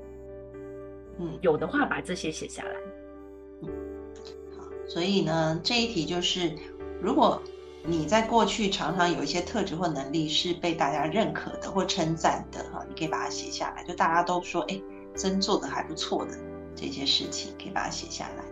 [1.19, 2.77] 嗯，有的话把这些写下来。
[3.63, 3.69] 嗯，
[4.57, 6.53] 好，所以呢，这一题就是
[7.01, 7.43] 如果。
[7.89, 14.83] 你在过去常常有一些特质或能力是被大家认可的或称赞的哈，你可以把它写下来，就大家都说哎，
[15.15, 16.33] 真做的还不错的
[16.75, 18.43] 这些事情，可以把它写下来。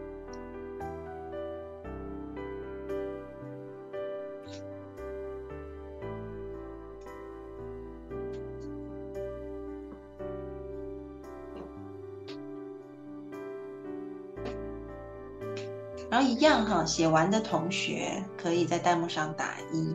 [16.15, 19.93] 然后一样哈，写完的同学可以在弹幕上打一。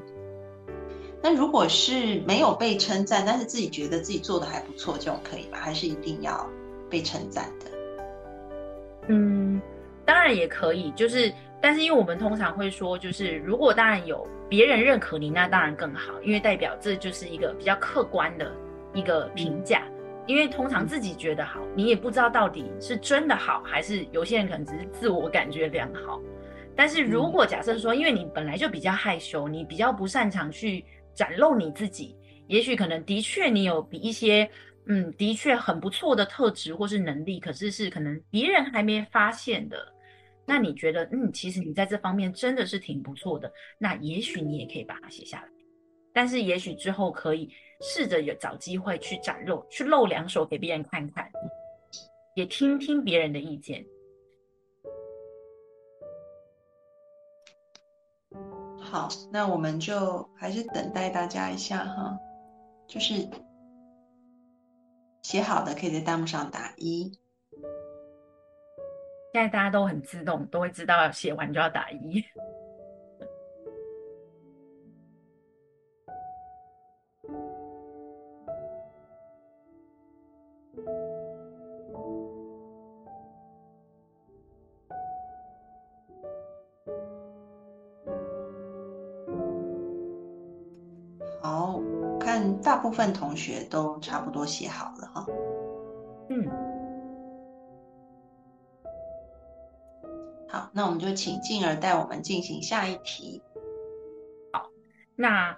[1.24, 5.58] 那如果是没有被称赞，但是自己觉得自己做的还不错，这种可以吗？
[5.62, 6.46] 还是一定要
[6.90, 7.72] 被称赞的？
[9.08, 9.62] 嗯，
[10.04, 18.52] 当然也可以，就是但是因为我们通常会说，就是如果当然有别人认可你，那当然更好，因为代表这就是一个比较客观的
[18.94, 19.84] 一个评价。
[20.30, 26.22] 因为通常自己觉得好，你也不知道到底是真的好，还是有些人可能只是自我感觉良好。
[26.76, 32.16] 但是如果假设说，因为你本来就比较害羞，你比较不擅长去展露你自己，
[32.46, 34.48] 也许可能的确你有比一些
[34.86, 39.78] 嗯的确很不错的特质或是能力，可是是可能别人还没发现的。
[40.46, 45.48] 那你觉得嗯，其实你在这方面真的是挺不错的，那也许你也可以把它写下来。
[46.14, 47.50] 但是也许之后可以。
[47.82, 51.32] 试着有找机会去展露，去露两手给别人看看，
[52.36, 53.86] 也听听别人的意见。
[58.82, 62.18] 好，那我们就还是等待大家一下哈，
[62.88, 63.28] 就是
[65.22, 67.12] 写好的可以在弹幕上打一。
[69.32, 72.24] 现在大家都很自动，都会知道写完就要打一。
[92.90, 95.24] 部分同学都差不多写好了哈，
[96.28, 96.50] 嗯，
[100.50, 103.40] 好，那我们就请静儿带我们进行下一题。
[104.52, 104.68] 好，
[105.16, 105.56] 那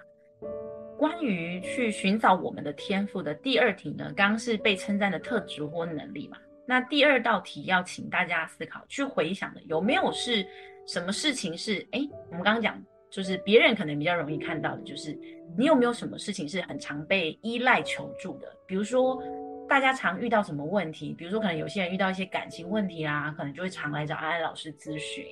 [0.99, 6.37] 关于去寻找我们的天赋的第二题呢，刚刚是被称赞的特质或能力嘛？
[6.65, 10.45] 那第二道题要请大家思考，去回想的有没有是
[10.85, 12.77] 什么事情是，哎，我们刚刚讲，
[13.11, 15.15] 就是别人可能比较容易看到的，就是
[15.57, 18.47] 你有没有什么事情是很常被依赖求助的？
[18.65, 19.21] 比如说
[19.67, 25.23] 大家常遇到什么问题，比如说可能有些人遇到一些感情问题啊，可能就会常来找安安老师咨询，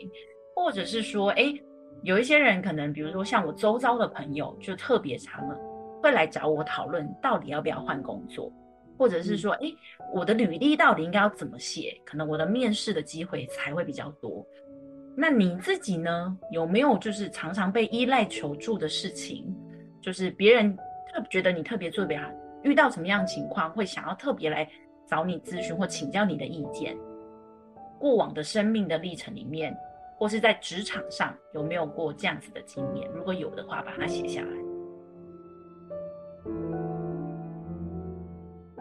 [0.55, 1.53] 或者是说，哎，
[2.03, 5.57] 有一些人可能，比如说像我周遭的朋友，就特别常了，
[6.03, 8.51] 会来找我讨论到底要不要换工作。
[8.97, 9.73] 或者是说，哎，
[10.13, 11.97] 我的履历到底应该要怎么写？
[12.05, 14.45] 可能我的面试的机会才会比较多。
[15.15, 16.37] 那你自己呢？
[16.51, 19.45] 有没有就是常常被依赖求助的事情？
[20.01, 20.75] 就是别人
[21.11, 22.29] 特觉得你特别特别好，
[22.63, 24.65] 遇到什么样情况会想要特别来
[25.07, 26.97] 找你咨询或请教你的意见？
[27.99, 29.75] 过往的生命的历程里面，
[30.17, 33.09] 或是在职场上有没有过这样子的经验？
[33.13, 34.47] 如果有的话，把它写下来。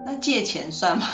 [0.06, 1.04] 那借钱算吗？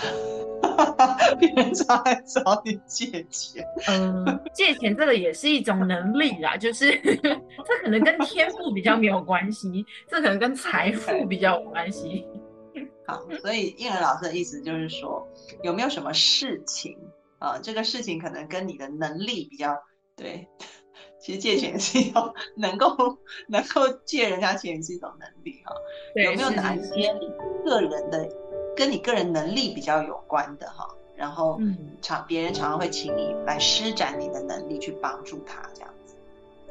[1.39, 3.67] 别人常来找你借钱。
[3.89, 12.27] 嗯，借钱这个也是一种能力啦，就是 这可能跟天赋比较没有关系， 这可能跟财富比较有关系。
[13.07, 15.27] 好，所以应儿老师的意思就是说，
[15.63, 16.97] 有没有什么事情
[17.39, 17.59] 啊？
[17.63, 19.77] 这个事情可能跟你的能力比较
[20.17, 20.49] 对。
[21.21, 22.95] 其实借钱是一种能够
[23.49, 25.75] 能够借人家钱是一种能力哈。
[26.23, 27.31] 有没有哪一些你
[27.65, 28.29] 个人的？
[28.77, 31.61] 跟你个人能力比较有关的哈，然后
[32.03, 36.15] 常别人常常会请你来施展你的能力去帮助他这样子，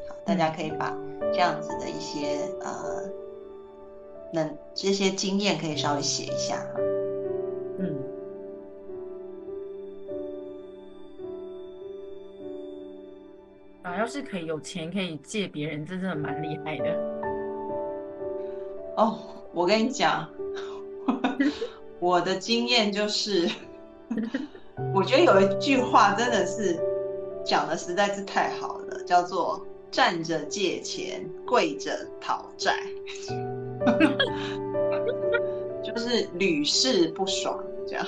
[0.09, 0.93] 好，大家可以把
[1.31, 3.09] 这样子的一些呃，
[4.33, 6.79] 能这些经验可以稍微写一下哈，
[7.79, 7.95] 嗯，
[13.83, 16.95] 啊，要是可以有钱可以借别人，真的蛮厉害的。
[18.97, 19.17] 哦，
[19.53, 20.29] 我跟你讲。
[22.03, 23.49] 我的经验就是，
[24.93, 26.77] 我觉得有一句话真的是
[27.45, 32.75] 讲的实在是太好了，叫做“站着借钱，跪着讨债”，
[35.81, 38.05] 就是屡试不爽这样。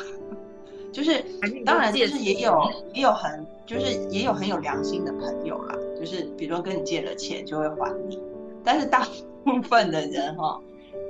[0.91, 1.23] 就是
[1.65, 8.19] 当然就是也有也有很就是也有很有良心的朋友啦，就是比如说跟你借了钱就会还你，
[8.61, 9.07] 但是大
[9.45, 10.59] 部分的人哈，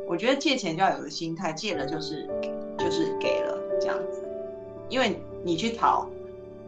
[0.07, 2.29] 我觉得借钱就要有个心态，借了就是。
[2.86, 4.23] 就是给了这样子，
[4.89, 6.07] 因为你去讨，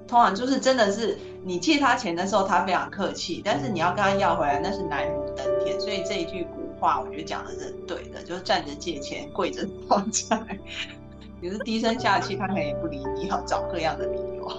[0.07, 5.79] 通常就是真的是你借他钱的时候，他非常客气，但是你要跟他要回来，那是难如登天。
[5.79, 10.41] 所以这一句古话，我觉得讲的是对的，就是站着借钱，跪着讨债。
[11.39, 14.51] 你是低声下气，他可能也不理你，要找各样的理由。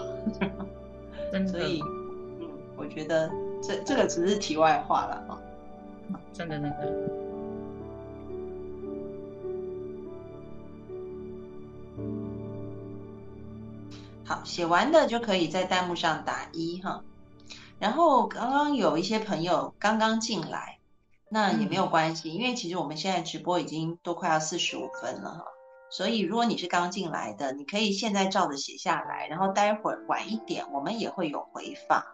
[1.48, 1.82] 所以，
[2.40, 3.28] 嗯，我觉得
[3.60, 5.38] 这这个只是题外话了啊。
[6.32, 7.27] 真的，真的。
[14.28, 17.02] 好，写完的就可以在弹幕上打一哈。
[17.78, 20.80] 然后刚刚有一些朋友刚刚进来，
[21.30, 25.44] 那也没有关系，因为其实我们现在直播已经都快要四十五分了哈。
[25.90, 32.04] 所以如果你是刚进来的，你可以现在照着写下来，然后待会儿晚一点我们也会有回放。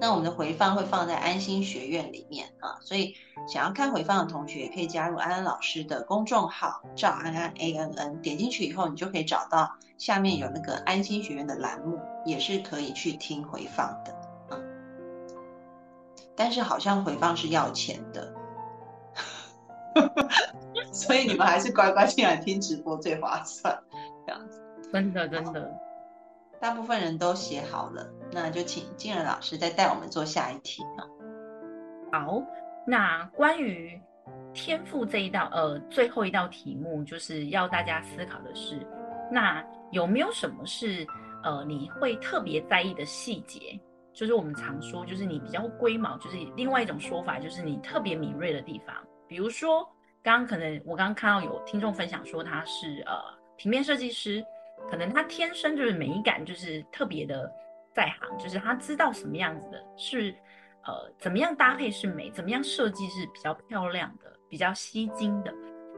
[0.00, 3.14] 那我们的回放会放在安心学院里面啊，所以
[3.46, 14.12] 想要看回放的同学也可以加入安安老师的公众号赵安安 A N N，点进去以后你就可以找到下面有那个安心学院的栏目，也是可以去听回放的
[14.50, 14.58] 啊。
[16.34, 18.34] 但是好像回放是要钱的，
[20.92, 23.80] 所以你们还是乖乖进来听直播最划算，
[24.26, 24.60] 这样子。
[24.92, 25.72] 真的真的。
[26.60, 31.06] 大部分人都写好了，那就请静儿老师再带我们做下一题啊。
[32.12, 32.42] 好，
[32.86, 34.00] 那关于
[34.52, 38.78] 天赋这一道，呃，最后一道题目就是要大家思考的是，
[39.30, 41.06] 那有没有什么是
[41.42, 43.78] 呃你会特别在意的细节？
[44.12, 48.94] 就是我们常说，就是你比较龟毛，就是另外一种说法，就是你特别敏锐的地方。
[49.26, 49.82] 比如说，
[50.22, 53.14] 刚刚可能我刚刚看到有听众分享说他是呃
[53.56, 54.44] 平面设计师。
[54.90, 57.50] 可能他天生就是美感，就是特别的
[57.94, 60.34] 在行，就是他知道什么样子的是，
[60.84, 65.54] 呃，怎么样搭配是美，怎么样设计是比较漂亮的，比较吸睛的，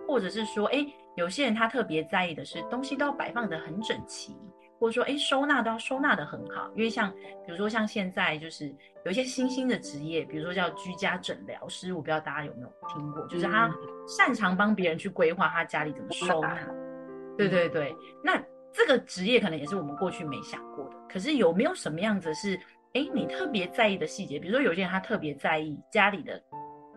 [0.07, 0.86] 或者是说，哎，
[1.16, 4.36] 有些人他特别在意的是东西都要摆放的很整齐，
[4.78, 7.11] 或者说，哎，收纳都要收纳的很好，因为像
[7.47, 8.68] 比如说像现在就是
[9.05, 13.72] 有一些新兴的职业，比如说叫居家诊疗师，我不知道大家有没有听过，就是他
[14.07, 16.68] 擅长帮别人去规划他家里怎么收纳，
[17.38, 18.38] 对对对，那。
[18.78, 20.86] 这个职业可能也是我们过去没想过的，
[21.16, 22.60] 可是有没有什么样子是，
[22.92, 26.38] 哎，你特别在意的细节，比如说有些人他特别在意家里的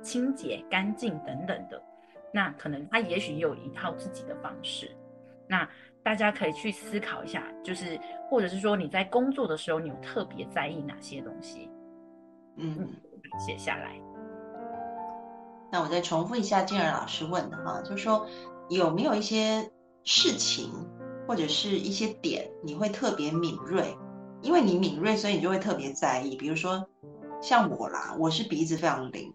[0.03, 1.82] 清洁、干净等等的，
[2.34, 4.91] 那可能他也许有一套自己的方式。
[5.47, 5.65] 那
[6.03, 7.97] 大家可以去思考一下，就是
[8.30, 11.72] 或者是说你在工作的时候，你有特别在意哪些东西？
[12.57, 12.89] 嗯，
[13.39, 13.97] 写下来。
[15.72, 18.28] 那我再重复一下静儿老师问的哈，就是说
[18.70, 19.72] 有没有一些
[20.03, 20.70] 事情
[21.26, 23.97] 或者是一些点，你会特别敏锐？
[24.42, 26.36] 因为你敏锐，所以你就会特别在意。
[26.36, 26.88] 比如说
[27.42, 29.34] 像我啦，我是鼻子非常灵，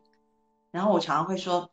[0.71, 1.71] 然后我常常会说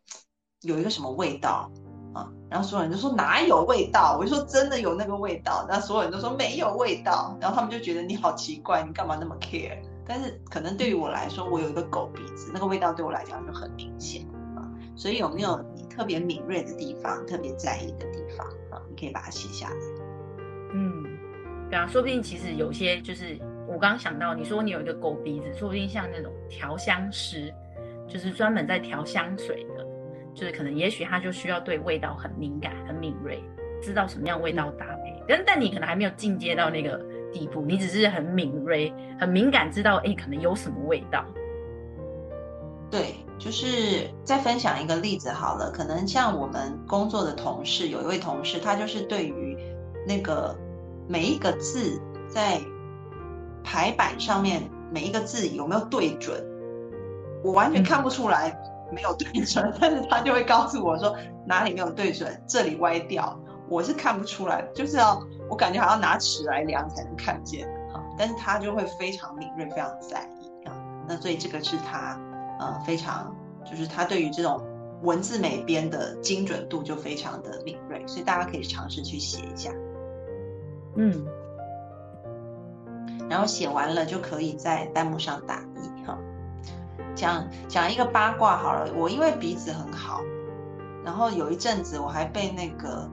[0.61, 1.71] 有一个什么味道
[2.13, 4.17] 啊，然后所有人都说哪有味道？
[4.19, 9.81] 我就说真的有那个味道，那所有人都说没有味道，然后他们就觉得你好奇怪，你干嘛那么 care？
[10.05, 14.27] 但是可能对于我来说，我有一个狗鼻子，那个味道对我来讲就很明显
[14.57, 14.67] 啊。
[14.95, 18.81] 所以有没有你特别敏锐的地方，特别在意的地方啊？
[18.89, 19.75] 你可以把它写下来。
[20.73, 21.00] 嗯。
[21.71, 27.49] 对啊，说不定其实有些就是我刚想到，你说你有一个狗鼻子，说不定像那种调香师，
[28.09, 29.87] 就是专门在调香水的，
[30.35, 33.41] 就是可能也许他就需要对味道很敏感、很敏锐，
[33.81, 35.23] 知道什么样味道搭配。
[35.29, 37.01] 但但你可能还没有进阶到那个
[37.31, 41.23] 地步，你只是很敏锐、很敏感，知道哎可能有什么味道。
[42.91, 49.57] 对，就是再分享一个例子好了，可能像我们工作的同事，有一位同事，他就是对于
[50.05, 50.53] 那个。
[51.11, 52.61] 每一个字在
[53.65, 56.41] 排版上面，每一个字有没有对准？
[57.43, 58.57] 我完全看不出来
[58.93, 61.13] 没有对准，但是他就会告诉我说
[61.45, 63.37] 哪里没有对准，这里歪掉。
[63.67, 68.01] 我是看不出来，就是要我感觉还要拿尺来量才能看见哈。
[68.17, 70.71] 但是他就会非常敏锐，非常在意啊。
[71.09, 72.17] 那所以这个是他
[72.57, 73.35] 呃非常，
[73.69, 74.61] 就是他对于这种
[75.03, 79.71] 文字美编的精准度就非常的敏锐，所以大家可以尝试去写一下。
[80.95, 81.25] 嗯，
[83.29, 86.17] 然后写完了就可以在弹幕上打一哈。
[87.15, 90.21] 讲讲一个八卦好了，我因为鼻子很好，
[91.03, 93.09] 然后有一阵子我还被那个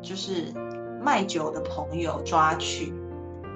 [0.00, 0.52] 就是
[1.02, 2.92] 卖酒的朋友抓去，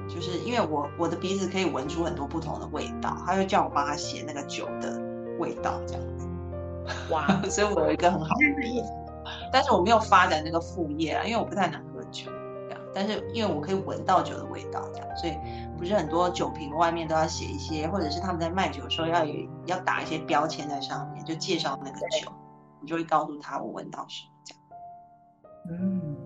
[0.08, 5.00] 就是因为我我的鼻子可以闻出很多不同的味道，他就叫我帮他写那个酒的
[5.38, 6.28] 味道这样子。
[7.10, 8.86] 哇， 所以我有一个很好的意思，
[9.52, 11.80] 但是我没有发展那个副业啊，因为我不太能。
[12.98, 15.34] 但是因为我可以闻到酒的味道，这样，所以
[15.76, 19.34] 不是很多酒瓶外面都要写一些，或者是他们在卖酒的时候要有
[19.66, 22.32] 要打一些标签在上面，就介绍那个酒，
[22.80, 25.78] 你就会告诉他我闻到什么这样。
[25.78, 26.16] 嗯，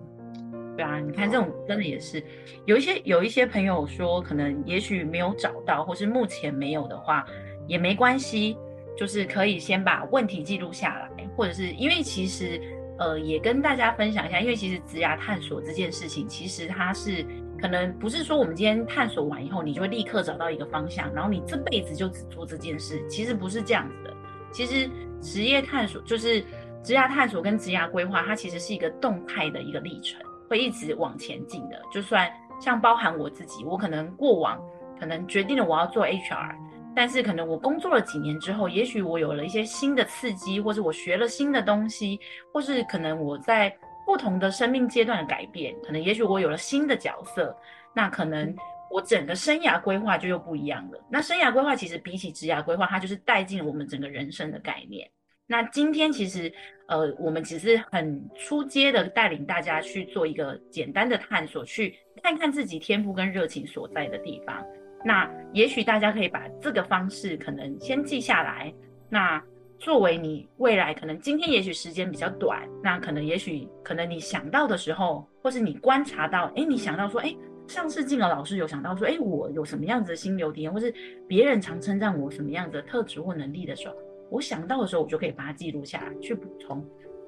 [0.77, 2.25] 对啊，你看这种真的也是
[2.65, 7.25] 有一些有一些朋友说，可能也许没有找到，或是目前没有的话
[7.67, 8.57] 也没关系，
[8.97, 12.61] 就是可以先把问题记录下来，或者是因为其实。
[13.01, 17.25] 呃，也跟大家分享一下，因为其实职涯探索这件事情，其实它是
[17.59, 24.13] 可能不是说我们今天探索完以后，你就会立刻找到一个方向，然后你这辈子就只做这件事，其实不是这样子的。
[24.51, 24.87] 其实
[25.19, 26.41] 职业探索就是
[26.83, 31.81] 职涯探索跟职涯规划，它其实是一个动态的一个历程，会一直往前进的。
[31.91, 34.61] 就算像包含我自己，我可能过往
[34.99, 36.55] 可能决定了我要做 HR。
[36.95, 42.19] 但是可能我工作了几年之后，也许我有了一些新的刺激，或是我学了新的东西，
[42.53, 43.73] 或是可能我在
[44.05, 47.55] 不同的生命阶段的改变，可能也许我有了新的角色，
[47.93, 48.53] 那可能
[48.89, 50.99] 我整个生涯规划就又不一样了。
[51.09, 55.09] 那生涯规划其实比起职涯规划，它就是带进了我们整个人生的概念。
[55.47, 56.51] 那今天其实
[56.87, 64.61] 呃，我们只是很出阶的带领大家去做一个简单的探索，去看看自己天赋跟热情所在的地方。
[65.03, 68.73] 那也许大家可以把这个方式可能先记下来，
[69.09, 69.41] 那
[69.79, 77.35] 作为你未来可能今天也许时间比较短，那可能也许可能你想到的时候，或是你观察到，哎，你想到说，哎，
[77.67, 80.93] 上次静儿老师有想到说，哎，我有什么样子的心流体验，或是
[81.27, 83.95] 别人常称赞我什么样子的特质或能力的时候，
[84.29, 86.85] 我想到的时候，我就可以把它记录下来，去补充，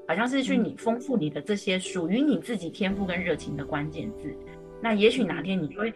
[0.07, 4.31] 好像是去你丰富你的这些属于你自己天赋跟热情的关键字。
[4.79, 5.91] 那也许哪天你就会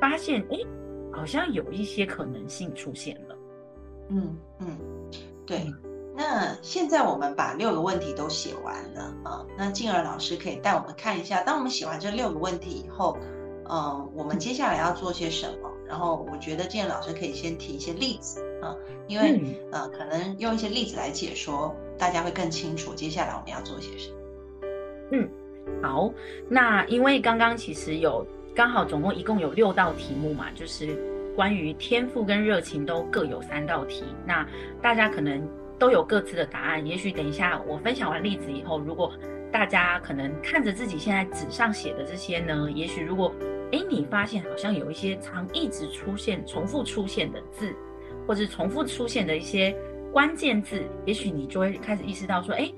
[0.00, 0.56] 发现，哎。
[1.12, 3.36] 好像有一些可能性出现了，
[4.10, 4.78] 嗯嗯，
[5.46, 5.72] 对。
[6.16, 13.16] 那现在我们把六个问题都写完了啊，那静儿老师可以带我们看一下，当我们写完这六个问题以后，
[13.70, 15.70] 嗯，我们接下来要做些什么？
[15.86, 18.74] 然后我觉得静儿老师可以先提一些例子啊，
[19.06, 19.40] 因为
[19.70, 24.16] 呃，可能用一些例子来解说，大家会更清楚接下来我们要做些什么。
[25.12, 25.30] 嗯，
[25.80, 26.12] 好，
[26.48, 28.26] 那因为刚刚其实有。
[28.58, 30.98] 刚好总共一共有六道题目嘛，就是
[31.36, 34.02] 关于天赋跟热情都各有三道题。
[34.26, 34.44] 那
[34.82, 35.48] 大家可能
[35.78, 36.84] 都有各自的答案。
[36.84, 39.12] 也许等一下我分享完例子以后，如果
[39.52, 43.32] 大家可能看着自己现在纸上写的这些呢，也许如果
[43.70, 47.72] 哎，你发现好像有一些常一直出现、重复出现的字，
[48.26, 49.72] 或者重复出现的一些
[50.12, 52.68] 关键字，也许你就会开始意识到说，哎，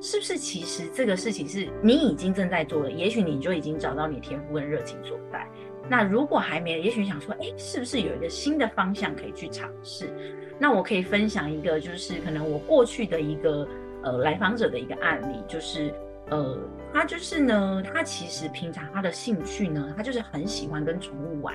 [0.00, 2.90] 是不是其实这个事情是你已经正在做的？
[2.90, 5.46] 也许你就已经找到你天赋跟热情所在。
[5.88, 10.10] 那如果还没，也许想说，哎，是不是有一个新的方向可以去尝试？
[10.58, 13.66] 那我可以分享一个，就是可能我过去的一个
[14.02, 15.94] 呃来访者的一个案例，就是
[16.28, 16.58] 呃，
[16.92, 21.54] 他就是呢，他其实平常他的兴趣呢，他就是很喜欢跟宠物玩，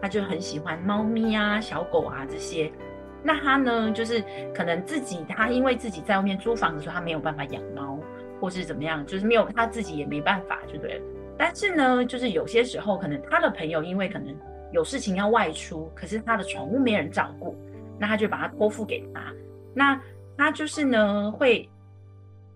[0.00, 2.72] 他就很喜欢猫咪啊、小狗啊这些。
[3.22, 4.22] 那他呢，就是
[4.54, 7.98] 可能自己他因为自己在外面租房子，候，他没有办法养猫，
[8.40, 11.04] 或是怎么样，就是没有他自己也没办法，就对了。
[11.38, 14.34] 但是呢，就是有些时候，可能他的朋友因为可能
[14.72, 17.56] 有事情要外出，可是他的宠物没人照顾，
[17.98, 19.32] 那他就把它托付给他。
[19.74, 20.00] 那
[20.36, 21.68] 他就是呢，会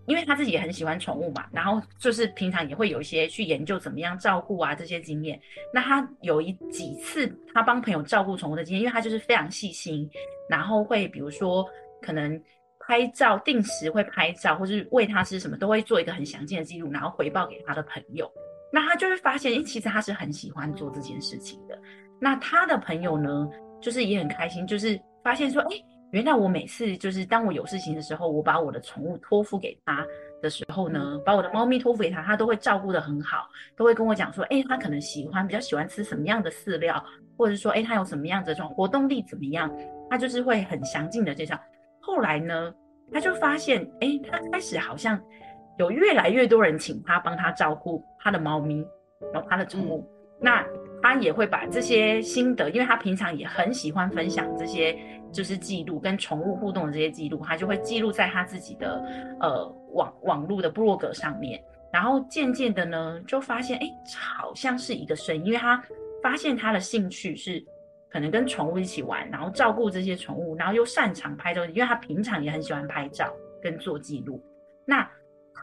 [0.07, 5.41] 因为他自己也很喜欢宠物嘛，然后就是平常也会有一些去研究怎么样照顾啊这些经验。
[5.73, 10.09] 那他有一几次他帮朋友照顾宠物的经验，因为他就是非常细心，
[10.49, 11.65] 然后会比如说
[12.01, 12.41] 可能
[12.81, 18.31] 拍照，定时会拍照，或是喂它吃什么，都会做一个很详尽的记录，然后回报给他的朋友。
[18.73, 21.77] 那他就会发现，其实他是很喜欢做这件事情的。
[22.21, 23.49] 那他的朋友呢，
[23.81, 25.77] 就是也很开心，就是发现说，哎，
[26.13, 30.07] 原来我每次就是当我有事情的时候，我把我的宠物托付给他
[30.43, 37.05] 的时候呢，把我的猫咪托付给他，他都会照顾得很好，都会跟我讲说，哎，他可能喜欢比较喜欢吃什么样的饲料，
[37.37, 39.71] 或者说，哎，他有什么样的这种活动力怎么样，
[40.09, 41.59] 他就是会很详尽的介绍。
[42.01, 42.73] 后来呢，
[43.13, 45.21] 他就发现，哎，他开始好像。
[45.79, 48.83] 有越来越多人请他帮他照顾他的猫咪，
[49.31, 50.03] 然后他的宠物，
[50.41, 50.65] 那
[51.03, 54.97] 他也会把这些心得，因为他平常也很喜欢分享这些，
[55.37, 59.05] 就是记录跟宠物互动的这些记录，他就会记录在他自己的
[59.41, 61.63] 呃网网络的部落格上面。
[61.93, 63.87] 然后渐渐的呢，就发现哎，
[64.39, 65.83] 好像是一个声音，因为他
[66.23, 67.63] 发现他的兴趣是
[68.11, 73.31] 可能跟宠物一起玩，然后照顾这些宠物，然后又擅长拍照，因为他平常也很喜欢拍照
[73.63, 74.43] 跟做记录，
[74.87, 75.07] 那。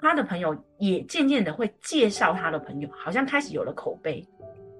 [0.01, 4.28] 他的朋友也渐渐的会介绍他的朋友，好像开始有了口碑。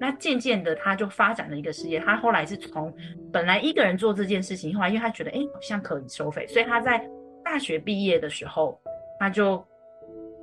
[0.04, 1.98] 那渐渐的，他就发展了一个事业。
[2.02, 2.94] 他后来是从
[3.32, 7.10] 本来一个人做这件事情，后来因为他觉得哎，好像可以收费，所以他在
[7.42, 8.78] 大学毕业的时候，
[9.18, 9.66] 他就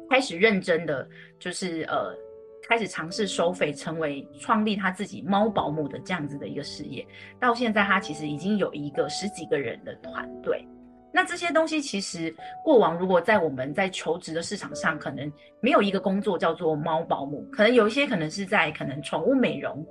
[0.09, 1.07] 开始认真的，
[1.39, 2.17] 就是呃，
[2.71, 7.07] 开始尝试收费，成为创立他自己猫保姆的这样子的一个事业。
[7.39, 10.67] 到现在，他其实已经有一个十几个人的团队。
[11.13, 12.35] 那这些东西其实
[12.65, 15.31] 过往如果在我们在求职的市场上，可能
[15.61, 19.85] 没有一个工作叫做猫保姆，可能有一些可能是在可能宠物美容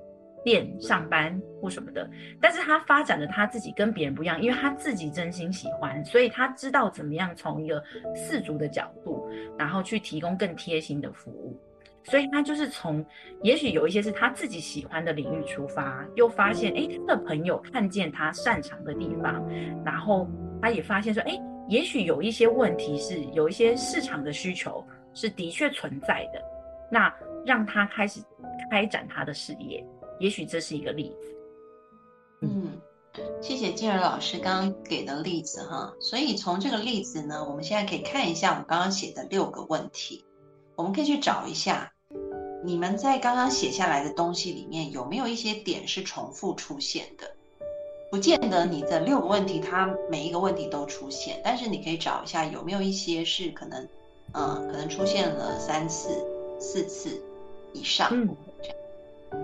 [0.44, 2.10] 店上班或什么的。
[2.42, 7.84] 但是他发展的他自己跟别人不一样，因为他自己真心喜欢，所以他知道怎么样从一个
[8.16, 11.60] 四足的角度，然后去提供更贴心的服务。
[12.10, 13.06] 所以他就是从
[13.44, 19.42] 也许有一些是他自己喜欢的领域出发，又发现哎他的朋友看见他擅长的地方，
[19.86, 20.28] 然后。
[20.62, 26.44] 他也发现说，哎，也许有一些问题是有一些市场的需求是的确存在的，
[26.92, 27.10] 那
[27.46, 28.20] 让他开始
[28.70, 29.82] 开展他的事业，
[30.20, 31.38] 也许这是一个例子。
[32.42, 32.74] 嗯，
[33.42, 35.94] 谢谢静儿老师刚刚给的例子哈。
[36.02, 40.26] 所以从这个例子呢，我们现在可以看一下我刚刚写的六个问题，
[40.76, 41.94] 我们可以去找一下，
[42.64, 47.32] 你们在刚刚写下来的东西里面有没有一些点是重复出现的。
[48.12, 53.88] 不见得你的六个问题，它每一个问题都出现，但是你可以找一下有没有一些是可能，
[54.34, 56.10] 嗯，可能出现了三次、
[56.60, 57.22] 四次
[57.72, 58.36] 以上，嗯，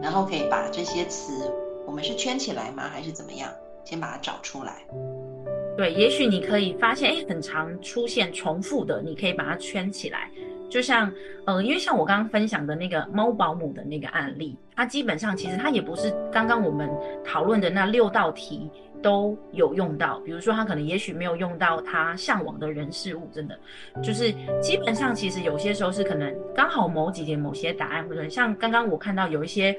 [0.01, 1.53] 然后可以把这些词，
[1.85, 3.53] 我们是圈起来吗，还是怎么样？
[3.85, 4.83] 先把它找出来。
[5.77, 10.31] 对，也许你可以发现，哎，很常出现重复的，你可以把它圈起来。
[10.69, 11.11] 就像，
[11.45, 16.89] 呃，因为像我刚刚分享的那个猫保姆的那个案例，它基本上其实它也不是刚刚我们
[17.23, 18.69] 讨论的那六道题
[19.01, 20.19] 都有用到。
[20.21, 23.57] 比如说，它可能也许没有用到它向往的人事物，真的
[24.01, 29.77] 就是基本上其实有些时候是可能刚好某几点某些答案，或者像刚刚我看到有一些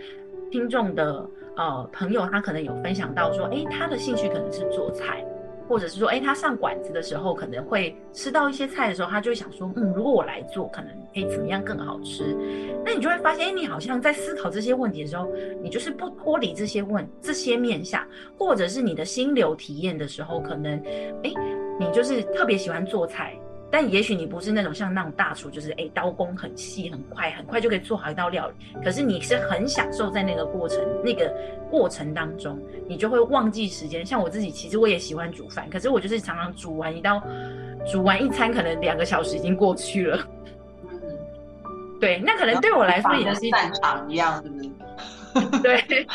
[0.50, 5.24] 听众的呃朋友，他可能有分享到说，哎，他的兴趣可能是做菜。
[5.68, 12.36] 或者是说，哎，他上馆子的时候可能会吃到一些菜的时候，他就会想说，嗯，如果我来做，可能哎怎么样更好吃？
[12.84, 15.28] 那你就会发现，哎，你好像在思考这些问题的时候，
[15.62, 18.06] 你就是不脱离这些问这些面向，
[18.38, 20.78] 或者是你的心流体验的时候，可能，
[21.24, 21.32] 哎，
[21.78, 23.36] 你就是特别喜欢做菜。
[23.70, 28.54] 但也许你不是那种像那种大厨，就是哎刀工很细很快，很快就可以做好一道料理。
[28.82, 31.32] 可是你是很享受在那个过程，那个
[31.70, 32.58] 过程当中，
[32.88, 34.06] 你就会忘记时间。
[34.06, 37.22] 像我自己，其实我也喜欢煮饭，可是我就是常常煮完一道，
[37.90, 40.18] 煮完一餐，可能两个小时已经过去了。
[40.88, 40.90] 嗯，
[42.00, 44.70] 对，那可能对我来说也是战场一样，是不是？
[45.60, 46.06] 对，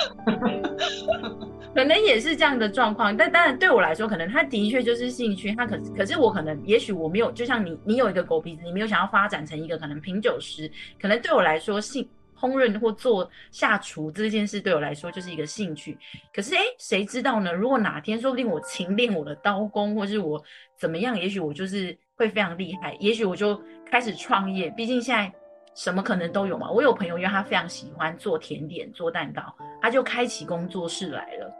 [1.73, 3.15] 可能也是这样的状况。
[3.15, 5.53] 但当然对我来说，可能他的确就是兴趣。
[5.55, 10.69] 他可可是我可能，也许我没有，就像你，你有一个狗鼻子，你没有想要发展成一个可能品酒师。
[11.01, 12.07] 可能对我来说，兴
[12.37, 15.97] 烹饪或做下厨这件事对我来说就是一个兴趣。
[16.33, 17.53] 可是哎，谁知道呢？
[17.53, 20.43] 如果哪天说不定我勤练我的刀工，或是我
[20.77, 22.95] 怎么样，也许我就是会非常厉害。
[22.99, 24.69] 也许我就开始创业。
[24.71, 25.31] 毕竟现在。
[25.73, 26.69] 什么可能都有嘛？
[26.69, 29.41] 我有朋友，因为他非常喜欢做甜点、做蛋糕，
[29.81, 31.53] 他就开启工作室来了。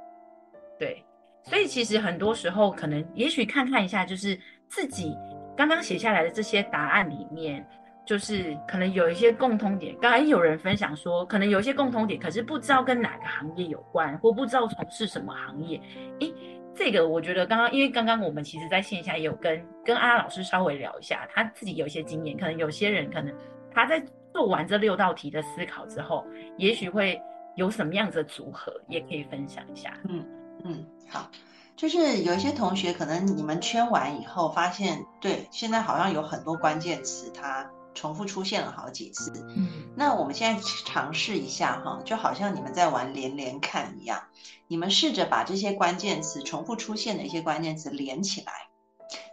[0.78, 1.04] 对，
[1.44, 4.38] 所以其实很多时候，可能也许看看一下，就是
[4.68, 5.16] 自己
[5.56, 7.66] 刚刚写下来的这些答案里面，
[8.06, 9.96] 就是可能有一些共通点。
[10.02, 15.80] 刚才有人分享说，可能有一些共通点，可是不知道跟哪个行业有关，或不知道从事什么行业。
[16.20, 16.34] 诶，
[16.76, 23.34] 这个我觉得刚刚，因为刚刚我们其实在线下也有跟跟阿拉老师稍微聊一下，他自己有一些经验，可能有些人可能。
[23.74, 24.04] 他在
[24.34, 26.26] 做完这六道题的思考之后，
[26.58, 27.22] 也许会
[27.56, 29.94] 有什么样子的组合，也可以分享一下。
[30.08, 30.26] 嗯
[30.64, 31.30] 嗯，好，
[31.76, 39.34] 就是有一些同学可能你们圈完以后发现，对，现在好像有很多关键词它重复出现了好几次。
[39.56, 44.24] 嗯，那我们现在尝试一下哈，就好像你们在玩连连看一样，
[44.68, 48.54] 你们试着把这些关键词重复出现的一些关键词连起来。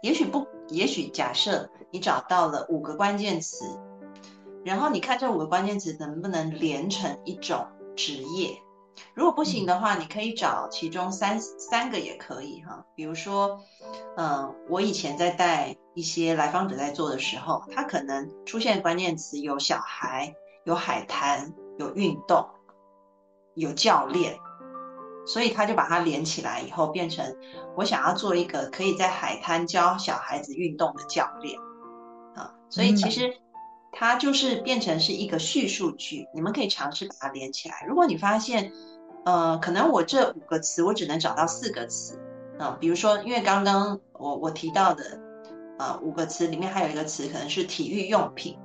[0.01, 3.65] 也许不，也许假设你找到了五个关键词。
[4.65, 8.57] 然后你看这五个关键词能不能连成一种职业？
[9.13, 12.85] 如果不行的话，你可以找其中三三个也可以哈。
[12.95, 13.61] 比如说，
[14.17, 20.35] 嗯，我以前在带一些来访者在做的时候，他可能出现关键词有小孩、
[20.65, 22.45] 有海滩、有运动、
[23.55, 24.37] 有教练，
[25.25, 27.25] 所以他就把它连起来以后，变成
[27.77, 31.57] 我想要做一个可以在海滩教小孩子运动的教练
[32.35, 32.53] 啊。
[32.69, 33.33] 所以其实。
[33.91, 37.83] 它就是变成是一个叙述句，你们可以尝试把它连起来。
[37.87, 38.71] 如果你发现，
[39.25, 42.17] 呃，可能我这五个词我只能找到四个词，
[42.57, 45.19] 啊，比如说，因为刚刚我我提到的，
[45.77, 48.57] 呃，五个词里面还有一个词可能是体育用品，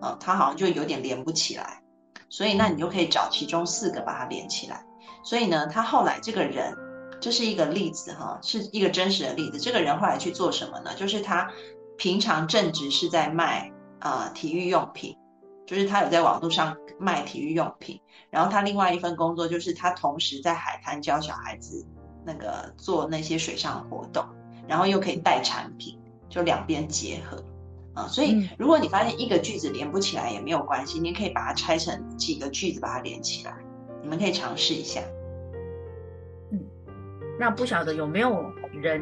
[0.00, 1.82] 啊，它好像就有点连不起来，
[2.28, 4.84] 所以那你就可以找其中四个把它连起来。
[5.24, 6.76] 所以呢，他后来这个人，
[7.20, 9.58] 这是一个例子哈，是一个真实的例子。
[9.58, 10.92] 这个人后来去做什么呢？
[10.96, 11.48] 就是他
[11.96, 13.72] 平常正职是在卖。
[14.02, 15.16] 啊，体育用品，
[15.64, 18.00] 就是他有在网络上卖体育用品，
[18.30, 21.86] 然后他另外一份工作就是他同时在海滩教小孩子
[22.26, 24.24] 那个做那些水上活动，
[24.66, 25.96] 然后又可以带产品，
[26.28, 27.40] 就两边结合
[27.94, 28.08] 啊。
[28.08, 33.54] 所以如果你发现一个句子连不起来也没有关系，你可以把它拆成几个句子把它连起来，
[34.02, 35.00] 你们可以尝试一下。
[36.50, 36.58] 嗯，
[37.38, 39.00] 那不晓得有没有人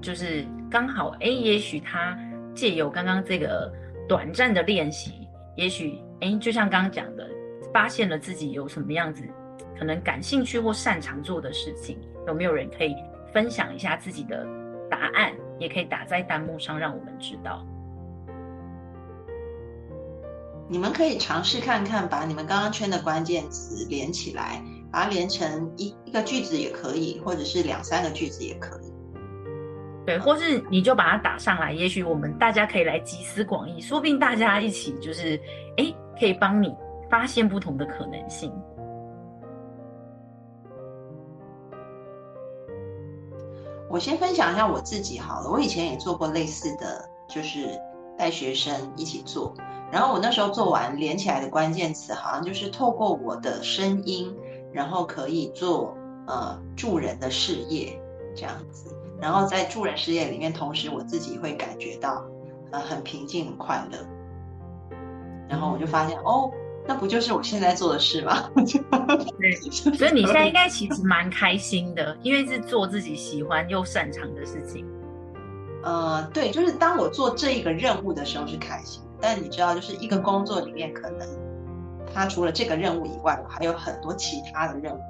[0.00, 2.18] 就是刚好哎，也许他
[2.56, 3.72] 借由刚刚这个。
[4.08, 7.28] 短暂的练习，也许哎，就像刚刚讲的，
[7.72, 9.22] 发现了自己有什么样子
[9.78, 12.94] 可能感兴趣或擅长做的事情，有没有人可以
[13.32, 14.46] 分享一下自己的
[14.90, 15.32] 答案？
[15.58, 17.64] 也可以打在弹幕上，让我们知道。
[20.68, 28.91] 你们可以尝试看看，把你们刚刚圈的关键词连起来，把它连成一一个句子也可以，或者是两三个句子也可以。
[30.04, 35.40] 对，或是你就把它打上来，也许我们大家可以来集思广益，说不定大家一起就是，
[35.76, 36.74] 哎，可以帮你
[37.08, 38.52] 发现不同的可能性。
[43.88, 47.68] 我先分享一下我自己好了，我以前也做过类似的，就是
[48.18, 49.54] 带学生一起做，
[49.92, 54.34] 然后我那时候做完连起来的关键词，好像就是透过我的声音，
[54.72, 55.94] 然后可以做
[56.26, 58.00] 呃助人的事业
[58.34, 58.96] 这样子。
[59.22, 62.24] 然后在助人事业里面，同时我自己会感觉到，
[62.72, 63.98] 呃，很平静、很快乐。
[65.48, 66.50] 然后我就发现，哦，
[66.88, 68.50] 那不就是我现在做的事吗？
[69.38, 69.52] 对，
[69.94, 74.84] 所以你现在应该其实蛮开心的，因为是做自己喜欢又擅长的事情。
[75.84, 81.28] 呃，对，就是当我做这一个任务的时候是开心，但你知道，就是一个工作里面，可能
[82.12, 85.00] 它除了这个任务以外，还有很多其他的任务，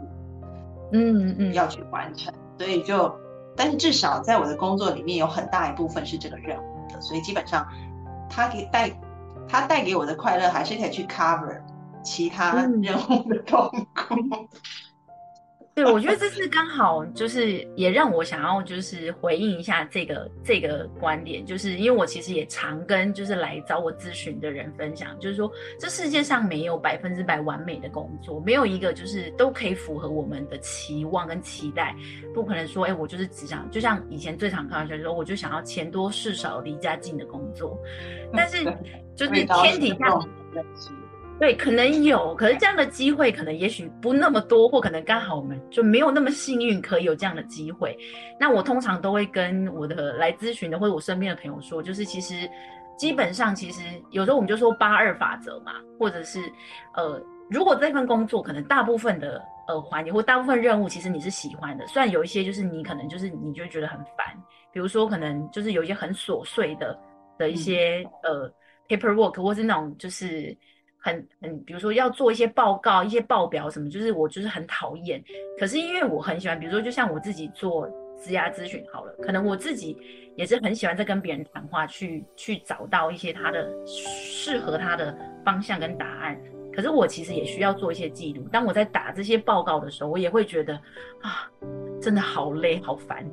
[0.93, 3.11] 嗯嗯，要去完成，所以就。
[3.57, 7.67] 但是至少在我的工作里面有很大一部分是这个任务的，所以基本上，
[8.29, 8.91] 它给带，
[9.49, 11.61] 它带给我的快乐还是可以去 cover
[12.03, 14.15] 其他任务的痛苦。
[15.75, 31.97] 对，我觉得这是刚好，就是也让我想要就是回应一下这个这个观点，就是因为我其实也常跟就是来找我咨询的人分享，就是说这世界上没有百分之百完美的工作，没有一个就是都可以符合我们的期望跟期待，
[32.35, 37.79] 不可能说哎我就是只想就像以前最常开玩笑说我就想要钱多事少离家近的工作，
[38.35, 38.63] 但是
[39.17, 40.07] 就是天底下。
[41.41, 47.99] 对，可能有，可是这样的机会可能也许不那么多，或可能刚好我们就没有那么幸运可以有这样的机会。
[48.39, 52.49] 那我通常都会跟我的来咨询的或者我身边的朋友说，就是其实
[52.97, 56.41] 基本上其实有时候我们就说八二法则嘛，或者是
[56.95, 57.21] 呃，
[57.51, 64.27] 如果这份工作可能大部分的呃环节或大部分任务其实你是喜欢的，虽然有一些就是你可能就是你就觉得很烦，
[64.71, 66.97] 比如说可能就是有一些很琐碎的
[67.37, 68.49] 的一些呃
[68.87, 70.57] paperwork 或是那种就是。
[71.03, 75.23] 很很，比如说要做一些报告、一些报表什么，就是我就是很讨厌。
[75.59, 77.89] 可是因为我很喜欢，比如说就像我自己做
[78.23, 79.99] 职涯咨询好了，可能我自己
[80.37, 85.13] 也是很喜欢在跟别人谈话，去去找到一些他的适合他的
[85.45, 86.41] 方向跟答案。
[86.73, 88.45] 可是我其实也需要做一些记录。
[88.53, 90.75] 当我在打这些报告的时候，我也会觉得
[91.21, 91.51] 啊，
[92.01, 93.29] 真的好累好烦，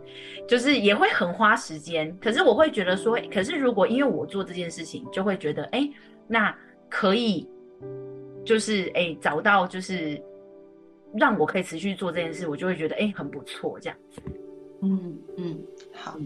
[0.47, 2.17] 就是也会很花时间。
[2.19, 5.87] 可是我会觉得说，可是如果因为我做这件事情，就会觉得哎，
[6.27, 6.53] 那
[6.89, 7.47] 可以。
[8.49, 10.19] 就是哎，找到就是
[11.13, 14.19] 让我可以持续做这件事，我就会觉得哎很不错这样子。
[14.81, 15.59] 嗯嗯，
[15.93, 16.17] 好。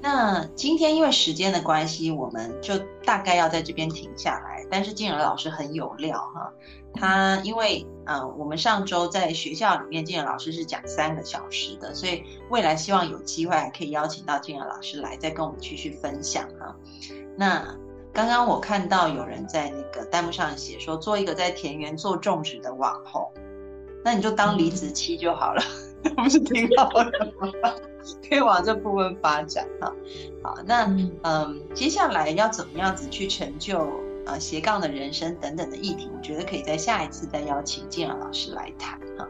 [0.00, 2.72] 那今天因为时间的关系，我们就
[3.04, 4.66] 大概要在这边停下来。
[4.70, 6.50] 但是静儿老师很有料哈，
[6.94, 16.74] 他因为呃我们上周在学校里面，静儿老师是讲三个小时的，所以未来希望有机会还可以邀请到静儿老师来，再跟我们继续分享哈。
[17.36, 17.76] 那。
[18.12, 23.32] 刚刚我看到有人在那个弹幕上写说，做一个在田园做种植的网红，
[24.04, 25.62] 那你就当离职期就好了，
[26.16, 27.50] 不是挺好的吗？
[28.28, 29.92] 可以往这部分发展哈。
[30.42, 30.84] 好，那
[31.22, 33.88] 嗯，接下来要怎么样子去成就
[34.26, 39.26] 呃斜杠的人生等等的议题，我觉得可以在下一次再邀请静儿老师来谈哈。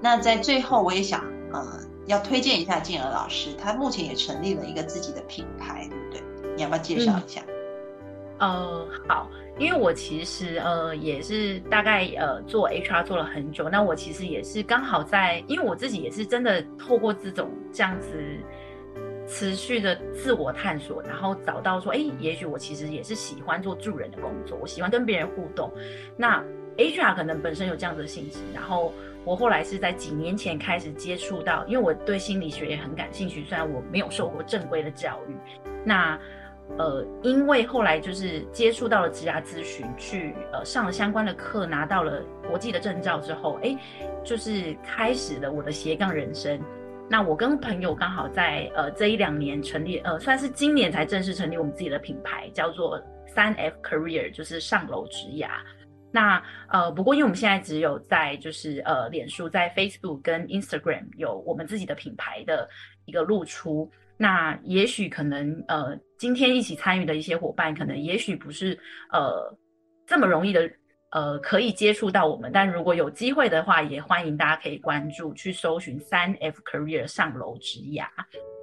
[0.00, 6.54] 那在最后，我也想呃要推荐一下静儿老师，他目前也成立了一个自己的品牌，对不对？
[6.56, 7.42] 你要不要介绍一下？
[8.38, 18.10] 呃，好，因为我其实呃也是大概呃做 HR 做了很久，那我其实也是刚好在，因为我自己也是真的透过这种这样子
[19.28, 25.70] 持续的自我探索，然后找到说，哎，也许我其实也是喜欢做助人的工作，我喜欢跟别人互动。
[26.16, 26.42] 那
[26.76, 28.92] HR 可能本身有这样的性质，然后
[29.24, 35.36] 我后来是在几年前开始接触到，因为我对心理学也很感兴趣，虽然我没有受过正规的教育，
[35.84, 36.18] 那。
[36.78, 43.78] 呃，因为后来就是接触到了职涯咨询，去呃上了相关的课，拿到了国际的证照之后，哎，
[44.24, 46.60] 就是开始了我的斜杠人生。
[47.08, 55.50] 那我跟朋友刚好在呃这一两年成立，呃算是今年才正式成立我们自己的品牌，叫做三 F Career，就是上楼职涯。
[56.10, 62.68] 那呃不过因为我们现在只有在就是呃脸书、在 Facebook 跟 Instagram 有我们自己的品牌的
[63.04, 63.88] 一个露出。
[64.16, 68.72] 那也许可能呃，今天一起参与的一些伙伴，可能也许不是
[69.12, 69.54] 呃
[70.06, 70.70] 这么容易的
[71.10, 78.06] 呃可以接触到我们，但如果有机会的话，也欢迎大家可以关注去搜寻三 F Career 上楼职涯。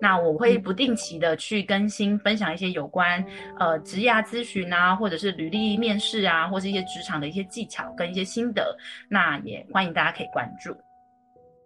[0.02, 3.24] 那我会不定期的去更新分享一些有关
[3.60, 8.76] 呃职涯咨询啊，或者是履历面试啊，或是一些职场的一些技巧跟一些心得。
[9.08, 10.76] 那也欢迎大家可以关注。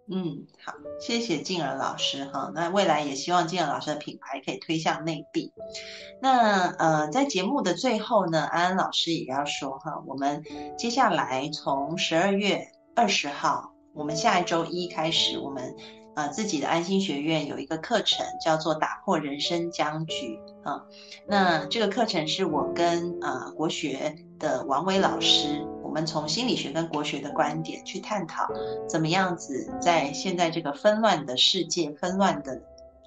[0.08, 2.52] 嗯，好，谢谢静儿老师哈。
[2.54, 5.52] 那未来也希望静儿老师的品牌可以推向内地。
[6.22, 10.44] 那呃，在节目的最后呢，安安老师也要说哈，我们
[10.78, 15.74] 接下来从十二月二十号，我们下一周一开始，我们
[16.14, 20.84] 呃自己的安心学院有一个课程，叫做打破人生僵局啊。
[21.26, 25.66] 那这个课程是我跟呃国学的王伟老师。
[25.96, 28.46] 我们从心理学跟国学的观点去探讨，
[28.86, 32.60] 怎么样子在现在这个纷乱的世界、纷乱的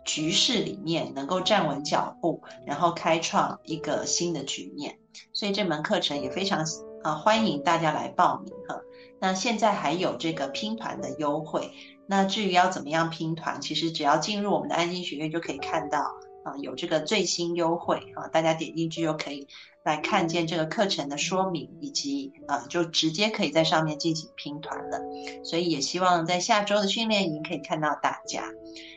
[0.03, 4.97] 局势里面，能够站稳脚步，然后开创一个新的局面。
[5.33, 6.65] 所以这门课程也非常
[7.03, 8.81] 啊欢迎大家来报名哈。
[9.19, 11.69] 那现在还有这个拼团的优惠。
[12.07, 15.99] 那至于要怎么样拼团，其实只要进入我们的安心学院就可以看到
[16.43, 19.47] 啊有这个最新优惠啊，大家点进去就可以。
[19.83, 24.99] 来看见这个课程的说明，以及呃，就直接可以在上面进行拼团了。
[25.43, 28.43] 所以也希望在下周的训练营可以看到大家。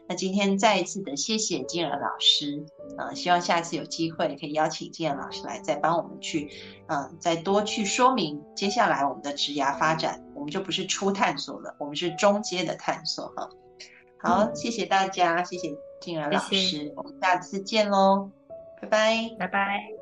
[0.09, 2.67] 那今天再一次的谢谢静儿老师，
[2.99, 6.51] 呃，希望下次有机会可以邀请静儿老师来再帮我们去，
[6.89, 13.49] 嗯，再多去说明接下来我们的职涯发展，我们就不是初探索了，我们是中阶的探索哈。
[14.19, 15.69] 好，谢谢大家，谢谢
[16.01, 18.29] 静儿老师，我们下次见喽，
[18.81, 20.02] 拜拜，拜拜。